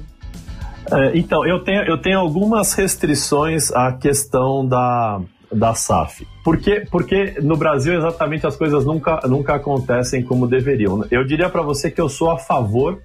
[0.90, 5.20] É, então, eu tenho, eu tenho algumas restrições à questão da,
[5.52, 6.26] da SAF.
[6.46, 6.88] Por quê?
[6.90, 11.04] Porque no Brasil exatamente as coisas nunca, nunca acontecem como deveriam.
[11.12, 13.02] Eu diria para você que eu sou a favor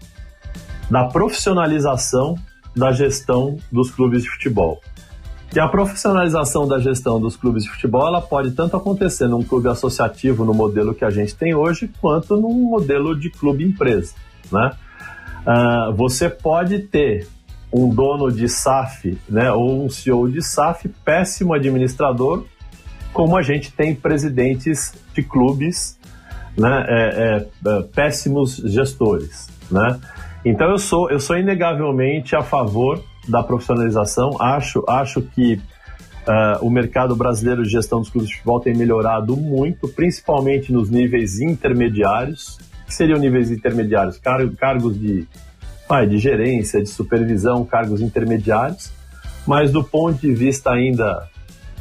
[0.89, 2.37] da profissionalização
[2.77, 4.81] da gestão dos clubes de futebol.
[5.55, 9.68] E a profissionalização da gestão dos clubes de futebol ela pode tanto acontecer num clube
[9.68, 14.14] associativo no modelo que a gente tem hoje, quanto num modelo de clube empresa.
[14.50, 14.72] Né?
[15.46, 17.28] Uh, você pode ter
[17.72, 22.44] um dono de SAF né, ou um CEO de SAF péssimo administrador,
[23.12, 25.96] como a gente tem presidentes de clubes
[26.59, 29.48] né, é, é, é péssimos gestores.
[29.70, 30.00] Né?
[30.44, 34.41] Então eu sou, eu sou inegavelmente a favor da profissionalização.
[34.41, 39.37] Acho, acho que uh, o mercado brasileiro de gestão dos clubes de futebol tem melhorado
[39.37, 42.59] muito, principalmente nos níveis intermediários.
[42.83, 44.18] O que seriam níveis intermediários?
[44.18, 45.27] Car cargos de,
[45.89, 48.93] ah, de gerência, de supervisão, cargos intermediários.
[49.47, 51.29] Mas do ponto de vista ainda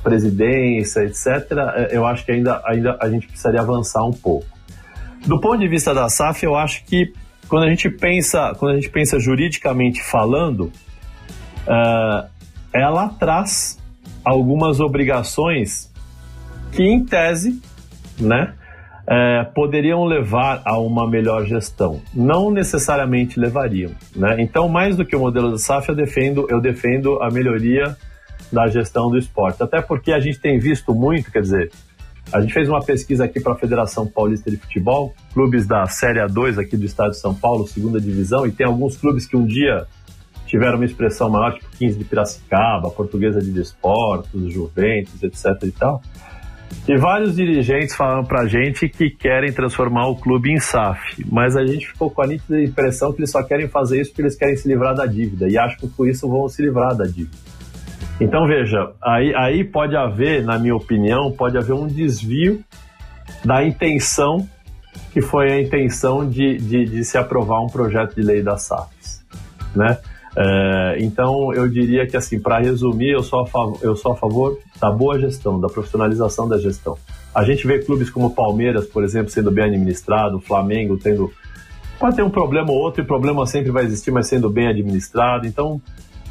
[0.04, 1.28] presidência, etc.,
[1.76, 4.46] eh, eu acho que ainda, ainda a gente precisaria avançar um pouco.
[5.26, 7.14] Do ponto de vista da SAF, eu acho que
[7.48, 10.72] quando a gente pensa, quando a gente pensa juridicamente falando,
[11.68, 12.28] uh,
[12.74, 13.80] ela traz
[14.24, 15.92] algumas obrigações
[16.72, 17.62] que, em tese,
[18.20, 18.54] né,
[19.06, 22.02] é, poderiam levar a uma melhor gestão.
[22.14, 23.92] Não necessariamente levariam.
[24.16, 24.38] Né?
[24.40, 27.96] Então, mais do que o modelo da SAF, eu defendo, eu defendo a melhoria
[28.52, 29.62] da gestão do esporte.
[29.62, 31.72] Até porque a gente tem visto muito, quer dizer,
[32.32, 36.20] a gente fez uma pesquisa aqui para a Federação Paulista de Futebol, clubes da Série
[36.20, 39.46] A2 aqui do estado de São Paulo, segunda divisão, e tem alguns clubes que um
[39.46, 39.86] dia
[40.54, 46.00] tiveram uma expressão maior, tipo 15 de Piracicaba, Portuguesa de Desportos, Juventus, etc e tal.
[46.88, 51.66] E vários dirigentes falaram pra gente que querem transformar o clube em SAF, mas a
[51.66, 54.56] gente ficou com a nítida impressão que eles só querem fazer isso porque eles querem
[54.56, 57.36] se livrar da dívida, e acho que por isso vão se livrar da dívida.
[58.22, 62.64] Então veja, aí, aí pode haver, na minha opinião, pode haver um desvio
[63.44, 64.48] da intenção
[65.12, 69.26] que foi a intenção de, de, de se aprovar um projeto de lei da SAFs,
[69.76, 69.98] né?
[70.36, 74.16] É, então, eu diria que, assim, para resumir, eu sou, a favor, eu sou a
[74.16, 76.98] favor da boa gestão, da profissionalização da gestão.
[77.34, 81.32] A gente vê clubes como Palmeiras, por exemplo, sendo bem administrado, Flamengo tendo.
[82.00, 85.48] Pode ter um problema ou outro, e problema sempre vai existir, mas sendo bem administrado.
[85.48, 85.82] Então,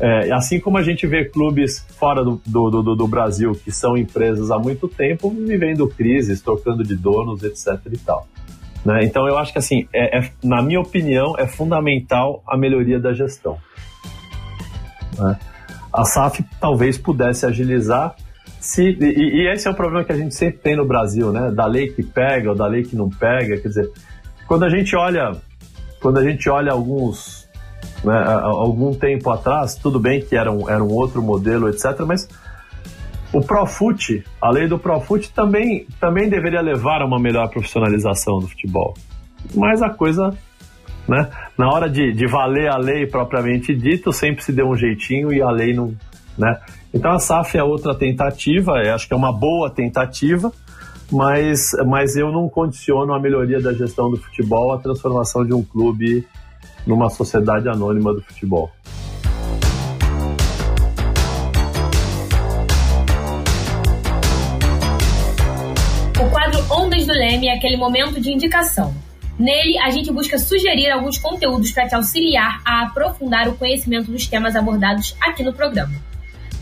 [0.00, 3.96] é, assim como a gente vê clubes fora do, do, do, do, Brasil, que são
[3.96, 7.78] empresas há muito tempo, vivendo crises, trocando de donos, etc.
[7.92, 8.26] e tal.
[8.84, 9.04] Né?
[9.04, 13.12] Então, eu acho que, assim, é, é, na minha opinião, é fundamental a melhoria da
[13.12, 13.58] gestão.
[15.18, 15.38] Né?
[15.92, 18.14] A SAF talvez pudesse agilizar
[18.62, 21.50] se, e, e, esse é o problema que a gente sempre tem no Brasil, né?
[21.50, 23.56] Da lei que pega ou da lei que não pega.
[23.56, 23.90] Quer dizer,
[24.46, 25.32] quando a gente olha,
[26.00, 27.48] quando a gente olha alguns,
[28.04, 32.02] né, algum tempo atrás, tudo bem que era um, era um outro modelo, etc.
[32.06, 32.28] Mas
[33.32, 38.46] o Profut, a lei do Profut também, também deveria levar a uma melhor profissionalização do
[38.46, 38.94] futebol.
[39.56, 40.38] Mas a coisa
[41.08, 41.28] né?
[41.56, 45.42] Na hora de, de valer a lei propriamente dito, sempre se deu um jeitinho e
[45.42, 45.94] a lei não.
[46.36, 46.58] Né?
[46.94, 50.52] Então a SAF é outra tentativa, acho que é uma boa tentativa,
[51.10, 55.62] mas, mas eu não condiciono a melhoria da gestão do futebol à transformação de um
[55.62, 56.26] clube
[56.86, 58.70] numa sociedade anônima do futebol.
[66.18, 68.94] O quadro Ondas do Leme é aquele momento de indicação
[69.38, 74.26] Nele, a gente busca sugerir alguns conteúdos para te auxiliar a aprofundar o conhecimento dos
[74.26, 75.92] temas abordados aqui no programa.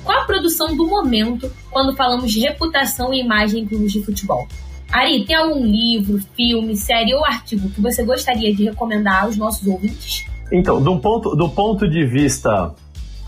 [0.04, 4.46] Qual a produção do momento quando falamos de reputação e imagem em clubes de futebol?
[4.90, 9.66] Ari, tem algum livro, filme, série ou artigo que você gostaria de recomendar aos nossos
[9.66, 10.26] ouvintes?
[10.50, 12.74] Então, do ponto, do ponto de vista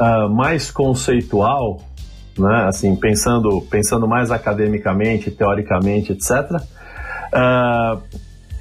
[0.01, 1.81] uh, mais conceitual,
[2.37, 6.59] né, assim, pensando, pensando mais academicamente, teoricamente, etc., uh,
[7.33, 7.99] ah,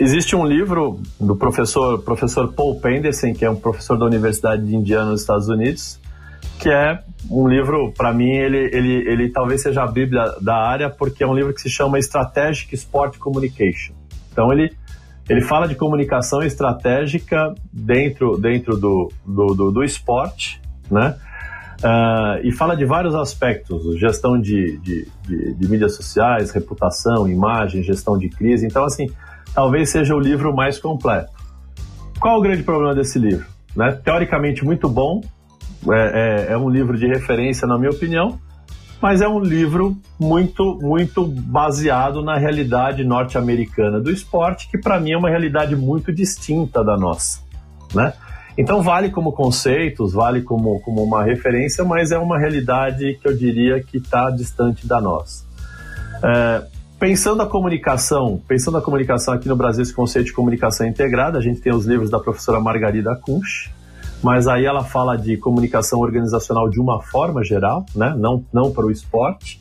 [0.01, 4.75] existe um livro do professor, professor Paul Penderson, que é um professor da Universidade de
[4.75, 5.99] Indiana nos Estados Unidos,
[6.59, 6.99] que é
[7.29, 11.27] um livro, para mim, ele, ele, ele talvez seja a bíblia da área, porque é
[11.27, 13.93] um livro que se chama Strategic Sport Communication.
[14.31, 14.71] Então, ele,
[15.29, 21.15] ele fala de comunicação estratégica dentro, dentro do, do, do, do esporte, né?
[21.83, 27.81] Uh, e fala de vários aspectos, gestão de, de, de, de, mídias sociais, reputação, imagem,
[27.81, 28.67] gestão de crise.
[28.67, 29.07] Então, assim,
[29.53, 31.31] talvez seja o livro mais completo.
[32.19, 33.45] Qual o grande problema desse livro?
[33.75, 33.91] Né?
[34.03, 35.21] Teoricamente muito bom,
[35.89, 38.39] é, é, é um livro de referência, na minha opinião,
[39.01, 45.13] mas é um livro muito, muito baseado na realidade norte-americana do esporte, que para mim
[45.13, 47.39] é uma realidade muito distinta da nossa,
[47.93, 48.13] né?
[48.57, 53.35] Então vale como conceitos, vale como, como uma referência, mas é uma realidade que eu
[53.35, 55.45] diria que está distante da nossa.
[56.23, 56.63] É,
[57.01, 61.41] pensando a comunicação, pensando a comunicação aqui no Brasil, esse conceito de comunicação integrada, a
[61.41, 63.71] gente tem os livros da professora Margarida Kunsch,
[64.21, 68.13] mas aí ela fala de comunicação organizacional de uma forma geral, né?
[68.15, 69.59] não, não para o esporte.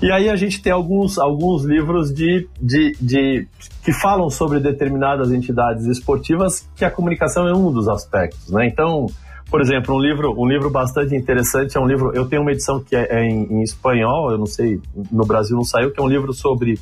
[0.00, 3.48] E aí a gente tem alguns, alguns livros de, de, de,
[3.84, 8.48] que falam sobre determinadas entidades esportivas que a comunicação é um dos aspectos.
[8.48, 8.68] Né?
[8.68, 9.08] Então,
[9.50, 12.12] por exemplo, um livro, um livro bastante interessante é um livro.
[12.14, 14.80] Eu tenho uma edição que é, é em, em, espanhol, eu não sei,
[15.10, 16.78] no Brasil não saiu, que é um livro sobre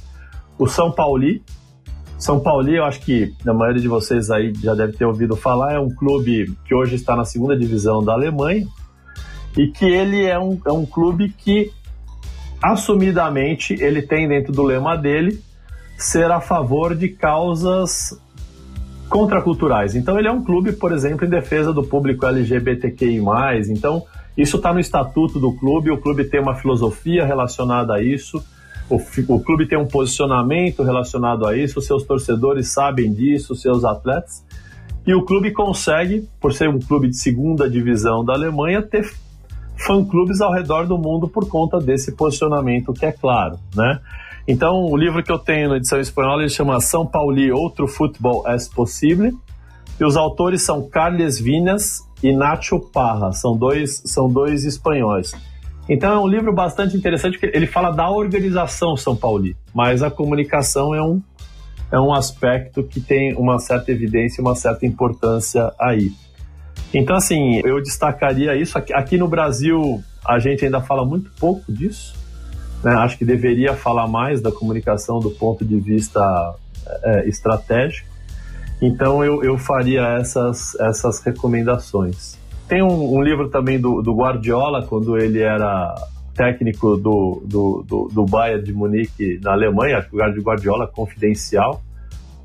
[0.59, 1.43] o São Pauli,
[2.19, 5.75] são Paulo, eu acho que a maioria de vocês aí já deve ter ouvido falar,
[5.75, 8.67] é um clube que hoje está na segunda divisão da Alemanha
[9.57, 11.71] e que ele é um, é um clube que,
[12.61, 15.41] assumidamente, ele tem dentro do lema dele
[15.97, 18.21] ser a favor de causas
[19.09, 19.95] contraculturais.
[19.95, 23.21] Então, ele é um clube, por exemplo, em defesa do público LGBTQI.
[23.71, 24.05] Então,
[24.37, 28.43] isso está no estatuto do clube, o clube tem uma filosofia relacionada a isso
[28.91, 28.97] o,
[29.35, 34.45] o clube tem um posicionamento relacionado a isso, seus torcedores sabem disso, seus atletas,
[35.07, 39.11] e o clube consegue, por ser um clube de segunda divisão da Alemanha, ter
[39.77, 44.01] fã-clubes ao redor do mundo por conta desse posicionamento que é claro, né?
[44.49, 48.49] Então, o livro que eu tenho na edição espanhola ele chama São Pauli, Outro Futebol
[48.49, 49.31] é Possível,
[50.01, 55.35] e os autores são Carles Vinas e Nacho Parra, são dois, são dois espanhóis.
[55.87, 60.11] Então é um livro bastante interessante, porque ele fala da organização São Paulo, mas a
[60.11, 61.21] comunicação é um,
[61.93, 66.11] é um aspecto que tem uma certa evidência, uma certa importância aí.
[66.95, 68.79] Então, assim, eu destacaria isso.
[68.79, 72.15] Aqui, aqui no Brasil, a gente ainda fala muito pouco disso.
[72.83, 72.93] Né?
[72.95, 76.55] Acho que deveria falar mais da comunicação do ponto de vista
[77.03, 78.09] é, estratégico.
[78.81, 82.39] Então, eu, eu faria essas, essas recomendações.
[82.69, 85.95] Tem um, um livro também do, do, Guardiola, quando ele era
[86.35, 91.83] técnico do, do, do, do Bayern de Munique na Alemanha, o Guardiola Confidencial,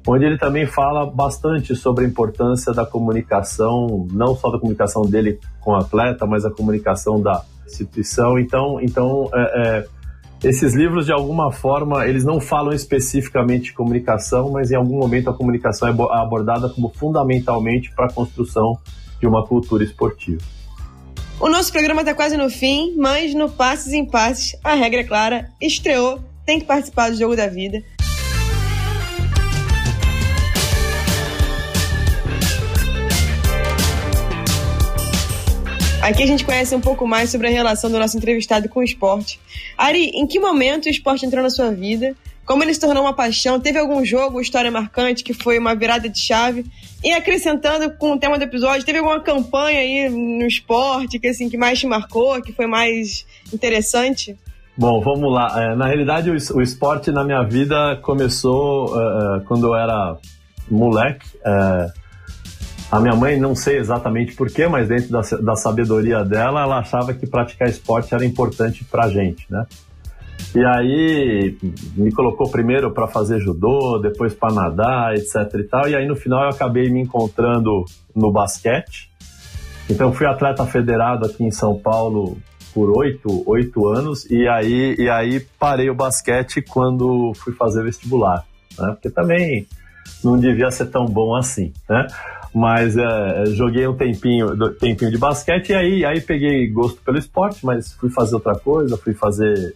[0.08, 5.40] onde ele também fala bastante sobre a importância da comunicação, não só da comunicação dele
[5.62, 8.40] com o atleta, mas a comunicação da instituição.
[8.40, 9.88] Então, então é, é,
[10.44, 15.30] esses livros, de alguma forma, eles não falam especificamente de comunicação, mas em algum momento
[15.30, 18.78] a comunicação é abordada como fundamentalmente para a construção
[19.22, 20.42] de uma cultura esportiva.
[21.40, 25.04] O nosso programa está quase no fim, mas no Passes em Passes, a regra é
[25.04, 27.82] clara, estreou, tem que participar do Jogo da Vida.
[36.04, 38.84] Aqui a gente conhece um pouco mais sobre a relação do nosso entrevistado com o
[38.84, 39.40] esporte.
[39.78, 42.14] Ari, em que momento o esporte entrou na sua vida?
[42.46, 43.58] Como ele se tornou uma paixão?
[43.58, 46.66] Teve algum jogo, história marcante que foi uma virada de chave?
[47.02, 51.48] E acrescentando com o tema do episódio, teve alguma campanha aí no esporte que assim
[51.48, 54.38] que mais te marcou, que foi mais interessante?
[54.78, 55.54] Bom, vamos lá.
[55.56, 60.18] É, na realidade, o, esporte na minha vida começou uh, quando eu era
[60.70, 61.26] moleque.
[61.38, 62.03] Uh,
[62.94, 67.12] a minha mãe, não sei exatamente porquê, mas dentro da, da sabedoria dela, ela achava
[67.12, 69.66] que praticar esporte era importante pra gente, né?
[70.54, 71.58] E aí
[71.98, 75.90] me colocou primeiro para fazer judô, depois para nadar, etc e tal.
[75.90, 77.84] E aí no final eu acabei me encontrando
[78.16, 79.10] no basquete.
[79.90, 82.38] Então fui atleta federado aqui em São Paulo
[82.76, 88.46] por oito, oito anos e aí, e aí parei o basquete quando fui fazer vestibular.
[88.78, 88.92] Né?
[88.92, 89.66] Porque também
[90.24, 92.06] não devia ser tão bom assim, né?
[92.54, 97.66] Mas é, joguei um tempinho, tempinho de basquete e aí, aí peguei gosto pelo esporte,
[97.66, 99.76] mas fui fazer outra coisa, fui fazer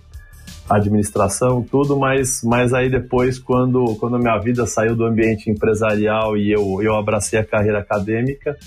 [0.70, 6.36] administração, tudo, mas, mas aí depois, quando, quando a minha vida saiu do ambiente empresarial
[6.38, 8.58] e eu, eu abracei a carreira acadêmica,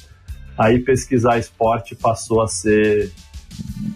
[0.59, 3.13] aí pesquisar esporte passou a ser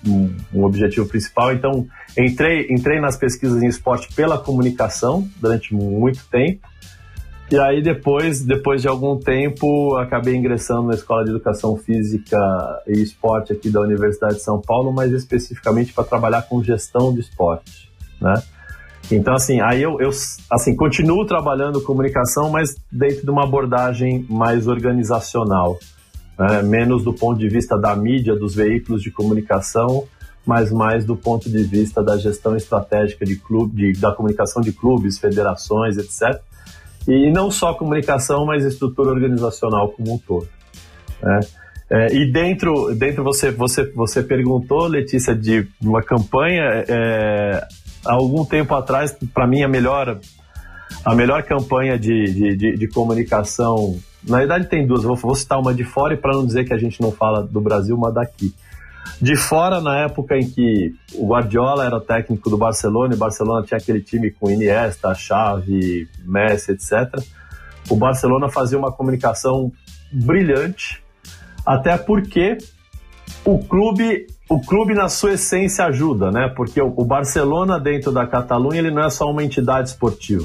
[0.07, 1.53] um, um, objetivo principal.
[1.53, 1.87] Então,
[2.17, 6.67] entrei, entrei nas pesquisas em esporte pela comunicação durante muito tempo.
[7.55, 12.37] E aí depois, depois de algum tempo, acabei ingressando na Escola de Educação Física
[12.85, 17.21] e Esporte aqui da Universidade de São Paulo, mais especificamente para trabalhar com gestão de
[17.21, 17.89] esporte,
[18.21, 18.43] né?
[19.09, 20.11] Então, assim, aí eu, eu
[20.51, 25.79] assim, continuo trabalhando comunicação, mas dentro de uma abordagem mais organizacional,
[26.37, 26.61] né?
[26.61, 30.09] menos do ponto de vista da mídia, dos veículos de comunicação,
[30.45, 34.73] mas mais do ponto de vista da gestão estratégica de clube, de, da comunicação de
[34.73, 36.43] clubes, federações, etc.
[37.07, 40.49] E não só comunicação, mas estrutura organizacional como um todo.
[41.23, 41.41] Né?
[41.91, 46.63] É, e dentro, dentro você, você, você perguntou, Letícia, de uma campanha.
[46.89, 47.67] É,
[48.05, 50.19] há algum tempo atrás, para mim, a melhor,
[51.05, 53.99] a melhor campanha de, de, de, de comunicação.
[54.27, 55.03] Na verdade, tem duas.
[55.03, 57.43] Vou, vou citar uma de fora e para não dizer que a gente não fala
[57.43, 58.55] do Brasil, uma daqui.
[59.21, 63.65] De fora, na época em que o Guardiola era técnico do Barcelona, e o Barcelona
[63.65, 67.23] tinha aquele time com Iniesta, Xavi, Messi, etc.
[67.89, 69.73] O Barcelona fazia uma comunicação
[70.13, 71.03] brilhante,
[71.65, 72.59] até porque
[73.45, 76.53] o clube, o clube na sua essência ajuda, né?
[76.55, 80.45] Porque o Barcelona dentro da Catalunha ele não é só uma entidade esportiva,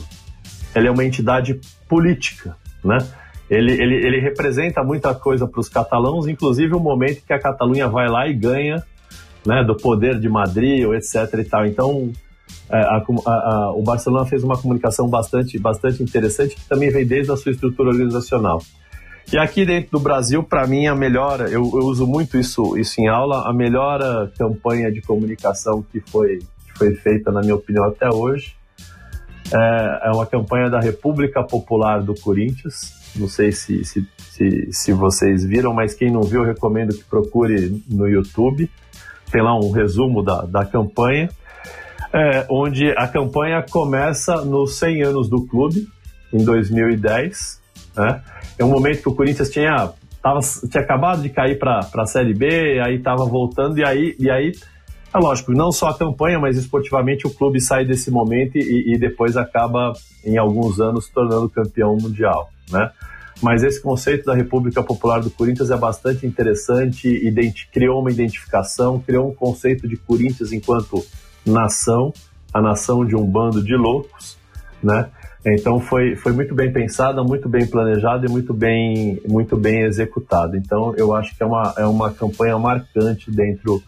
[0.75, 2.97] ele é uma entidade política, né?
[3.49, 7.87] Ele, ele, ele representa muita coisa para os catalãos, inclusive o momento que a Catalunha
[7.87, 8.83] vai lá e ganha
[9.45, 11.39] né, do poder de Madrid, etc.
[11.39, 11.65] e tal.
[11.65, 12.11] Então,
[12.69, 17.05] é, a, a, a, o Barcelona fez uma comunicação bastante, bastante interessante, que também vem
[17.05, 18.61] desde a sua estrutura organizacional.
[19.31, 22.99] E aqui dentro do Brasil, para mim, a melhor, eu, eu, uso muito isso, isso
[22.99, 23.99] em aula, a melhor
[24.37, 28.55] campanha de comunicação que foi, que foi feita, na minha opinião, até hoje,
[29.53, 34.93] é, é uma campanha da República Popular do Corinthians, não sei se, se, se, se,
[34.93, 38.69] vocês viram, mas quem não viu, recomendo que procure no YouTube.
[39.31, 41.29] Tem lá um resumo da, da campanha,
[42.13, 45.87] é, onde a campanha começa nos 100 anos do clube,
[46.33, 47.61] em 2010.
[47.95, 48.21] Né?
[48.57, 49.91] É um momento que o Corinthians tinha,
[50.21, 50.39] tava,
[50.69, 54.51] tinha acabado de cair para a Série B, aí estava voltando, e aí, e aí
[55.13, 58.97] é lógico, não só a campanha, mas esportivamente o clube sai desse momento e, e
[58.97, 59.93] depois acaba,
[60.23, 62.91] em alguns anos, tornando campeão mundial né?
[63.41, 67.07] Mas esse conceito da República Popular do Corinthians é bastante interessante,
[67.71, 71.05] criou uma identificação, criou um conceito de Corinthians enquanto
[71.45, 72.13] nação,
[72.53, 74.37] a nação de um bando de loucos,
[74.83, 75.09] né?
[75.45, 80.57] Então foi, foi muito bem pensada, muito bem planejada e muito bem, muito bem executada.
[80.57, 83.81] Então eu acho que é uma, é uma campanha marcante dentro,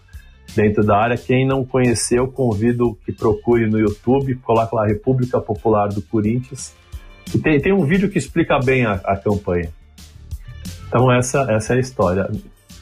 [0.55, 1.17] dentro da área.
[1.17, 6.73] Quem não conheceu, convido que procure no YouTube, coloque lá República Popular do Corinthians
[7.33, 9.71] e tem, tem um vídeo que explica bem a, a campanha.
[10.87, 12.29] Então essa, essa é a história.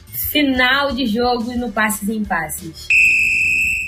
[0.08, 2.86] Final de jogo no Passes em Passes.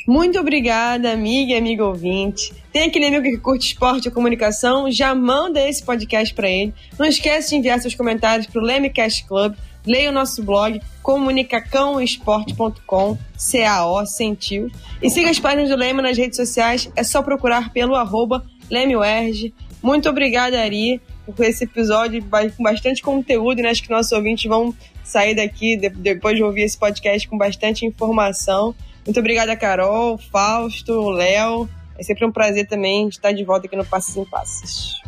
[0.06, 2.52] Muito obrigada, amiga e amigo ouvinte.
[2.72, 4.90] Tem aquele amigo que curte esporte ou comunicação?
[4.90, 6.74] Já manda esse podcast para ele.
[6.98, 9.54] Não esquece de enviar seus comentários para o Lemecast Club.
[9.86, 14.68] Leia o nosso blog comunicacãoesporte.com, C-A-O, sentiu.
[15.00, 16.90] E siga as páginas do Leme nas redes sociais.
[16.96, 19.54] É só procurar pelo arroba LemeUerge.
[19.82, 21.00] Muito obrigada, Ari,
[21.34, 22.24] por esse episódio
[22.56, 23.70] com bastante conteúdo, né?
[23.70, 28.74] Acho que nossos ouvintes vão sair daqui depois de ouvir esse podcast com bastante informação.
[29.04, 31.68] Muito obrigada, Carol, Fausto, Léo.
[31.98, 35.02] É sempre um prazer também estar de volta aqui no Passos em Passos.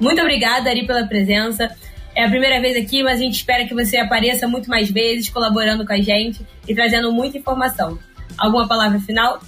[0.00, 1.74] Muito obrigada, Ari, pela presença.
[2.14, 5.30] É a primeira vez aqui, mas a gente espera que você apareça muito mais vezes,
[5.30, 7.98] colaborando com a gente e trazendo muita informação.
[8.36, 9.40] Alguma palavra final?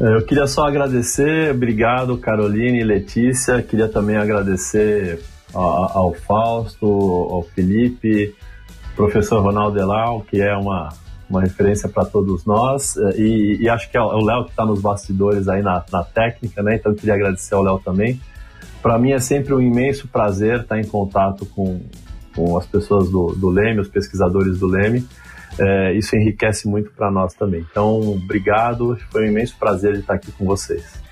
[0.00, 3.62] É, eu queria só agradecer, obrigado Caroline e Letícia.
[3.62, 5.20] Queria também agradecer
[5.52, 8.34] ao Fausto, ao Felipe,
[8.96, 10.88] professor Ronaldo Elau, que é uma,
[11.30, 12.96] uma referência para todos nós.
[12.96, 16.02] É, e, e, acho que é o Léo que está nos bastidores aí na, na
[16.02, 16.74] técnica, né?
[16.74, 18.20] Então queria agradecer ao Léo também.
[18.82, 21.80] Para mim é sempre um imenso prazer estar em contato com,
[22.34, 25.06] com as pessoas do, do Leme, os pesquisadores do Leme
[25.58, 27.64] é, isso enriquece muito para nós também.
[27.70, 31.02] Então, obrigado, foi um imenso prazer estar aqui com vocês.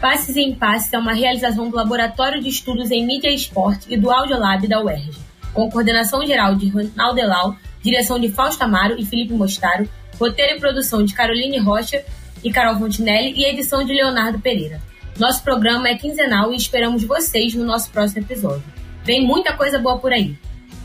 [0.00, 3.96] Passes em Passes é uma realização do Laboratório de Estudos em Mídia e Esporte e
[3.96, 5.18] do Audiolab da UERJ,
[5.52, 10.60] com coordenação geral de Ronaldo Delau, direção de Fausto Amaro e Felipe Mostaro, roteiro e
[10.60, 12.04] produção de Caroline Rocha
[12.44, 14.80] e Carol Fontinelli e edição de Leonardo Pereira.
[15.18, 18.64] Nosso programa é quinzenal e esperamos vocês no nosso próximo episódio.
[19.02, 20.36] Vem muita coisa boa por aí.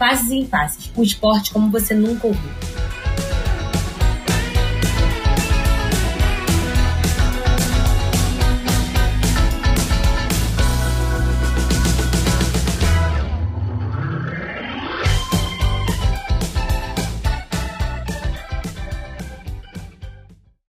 [0.01, 2.49] Passes em passes, o esporte como você nunca ouviu.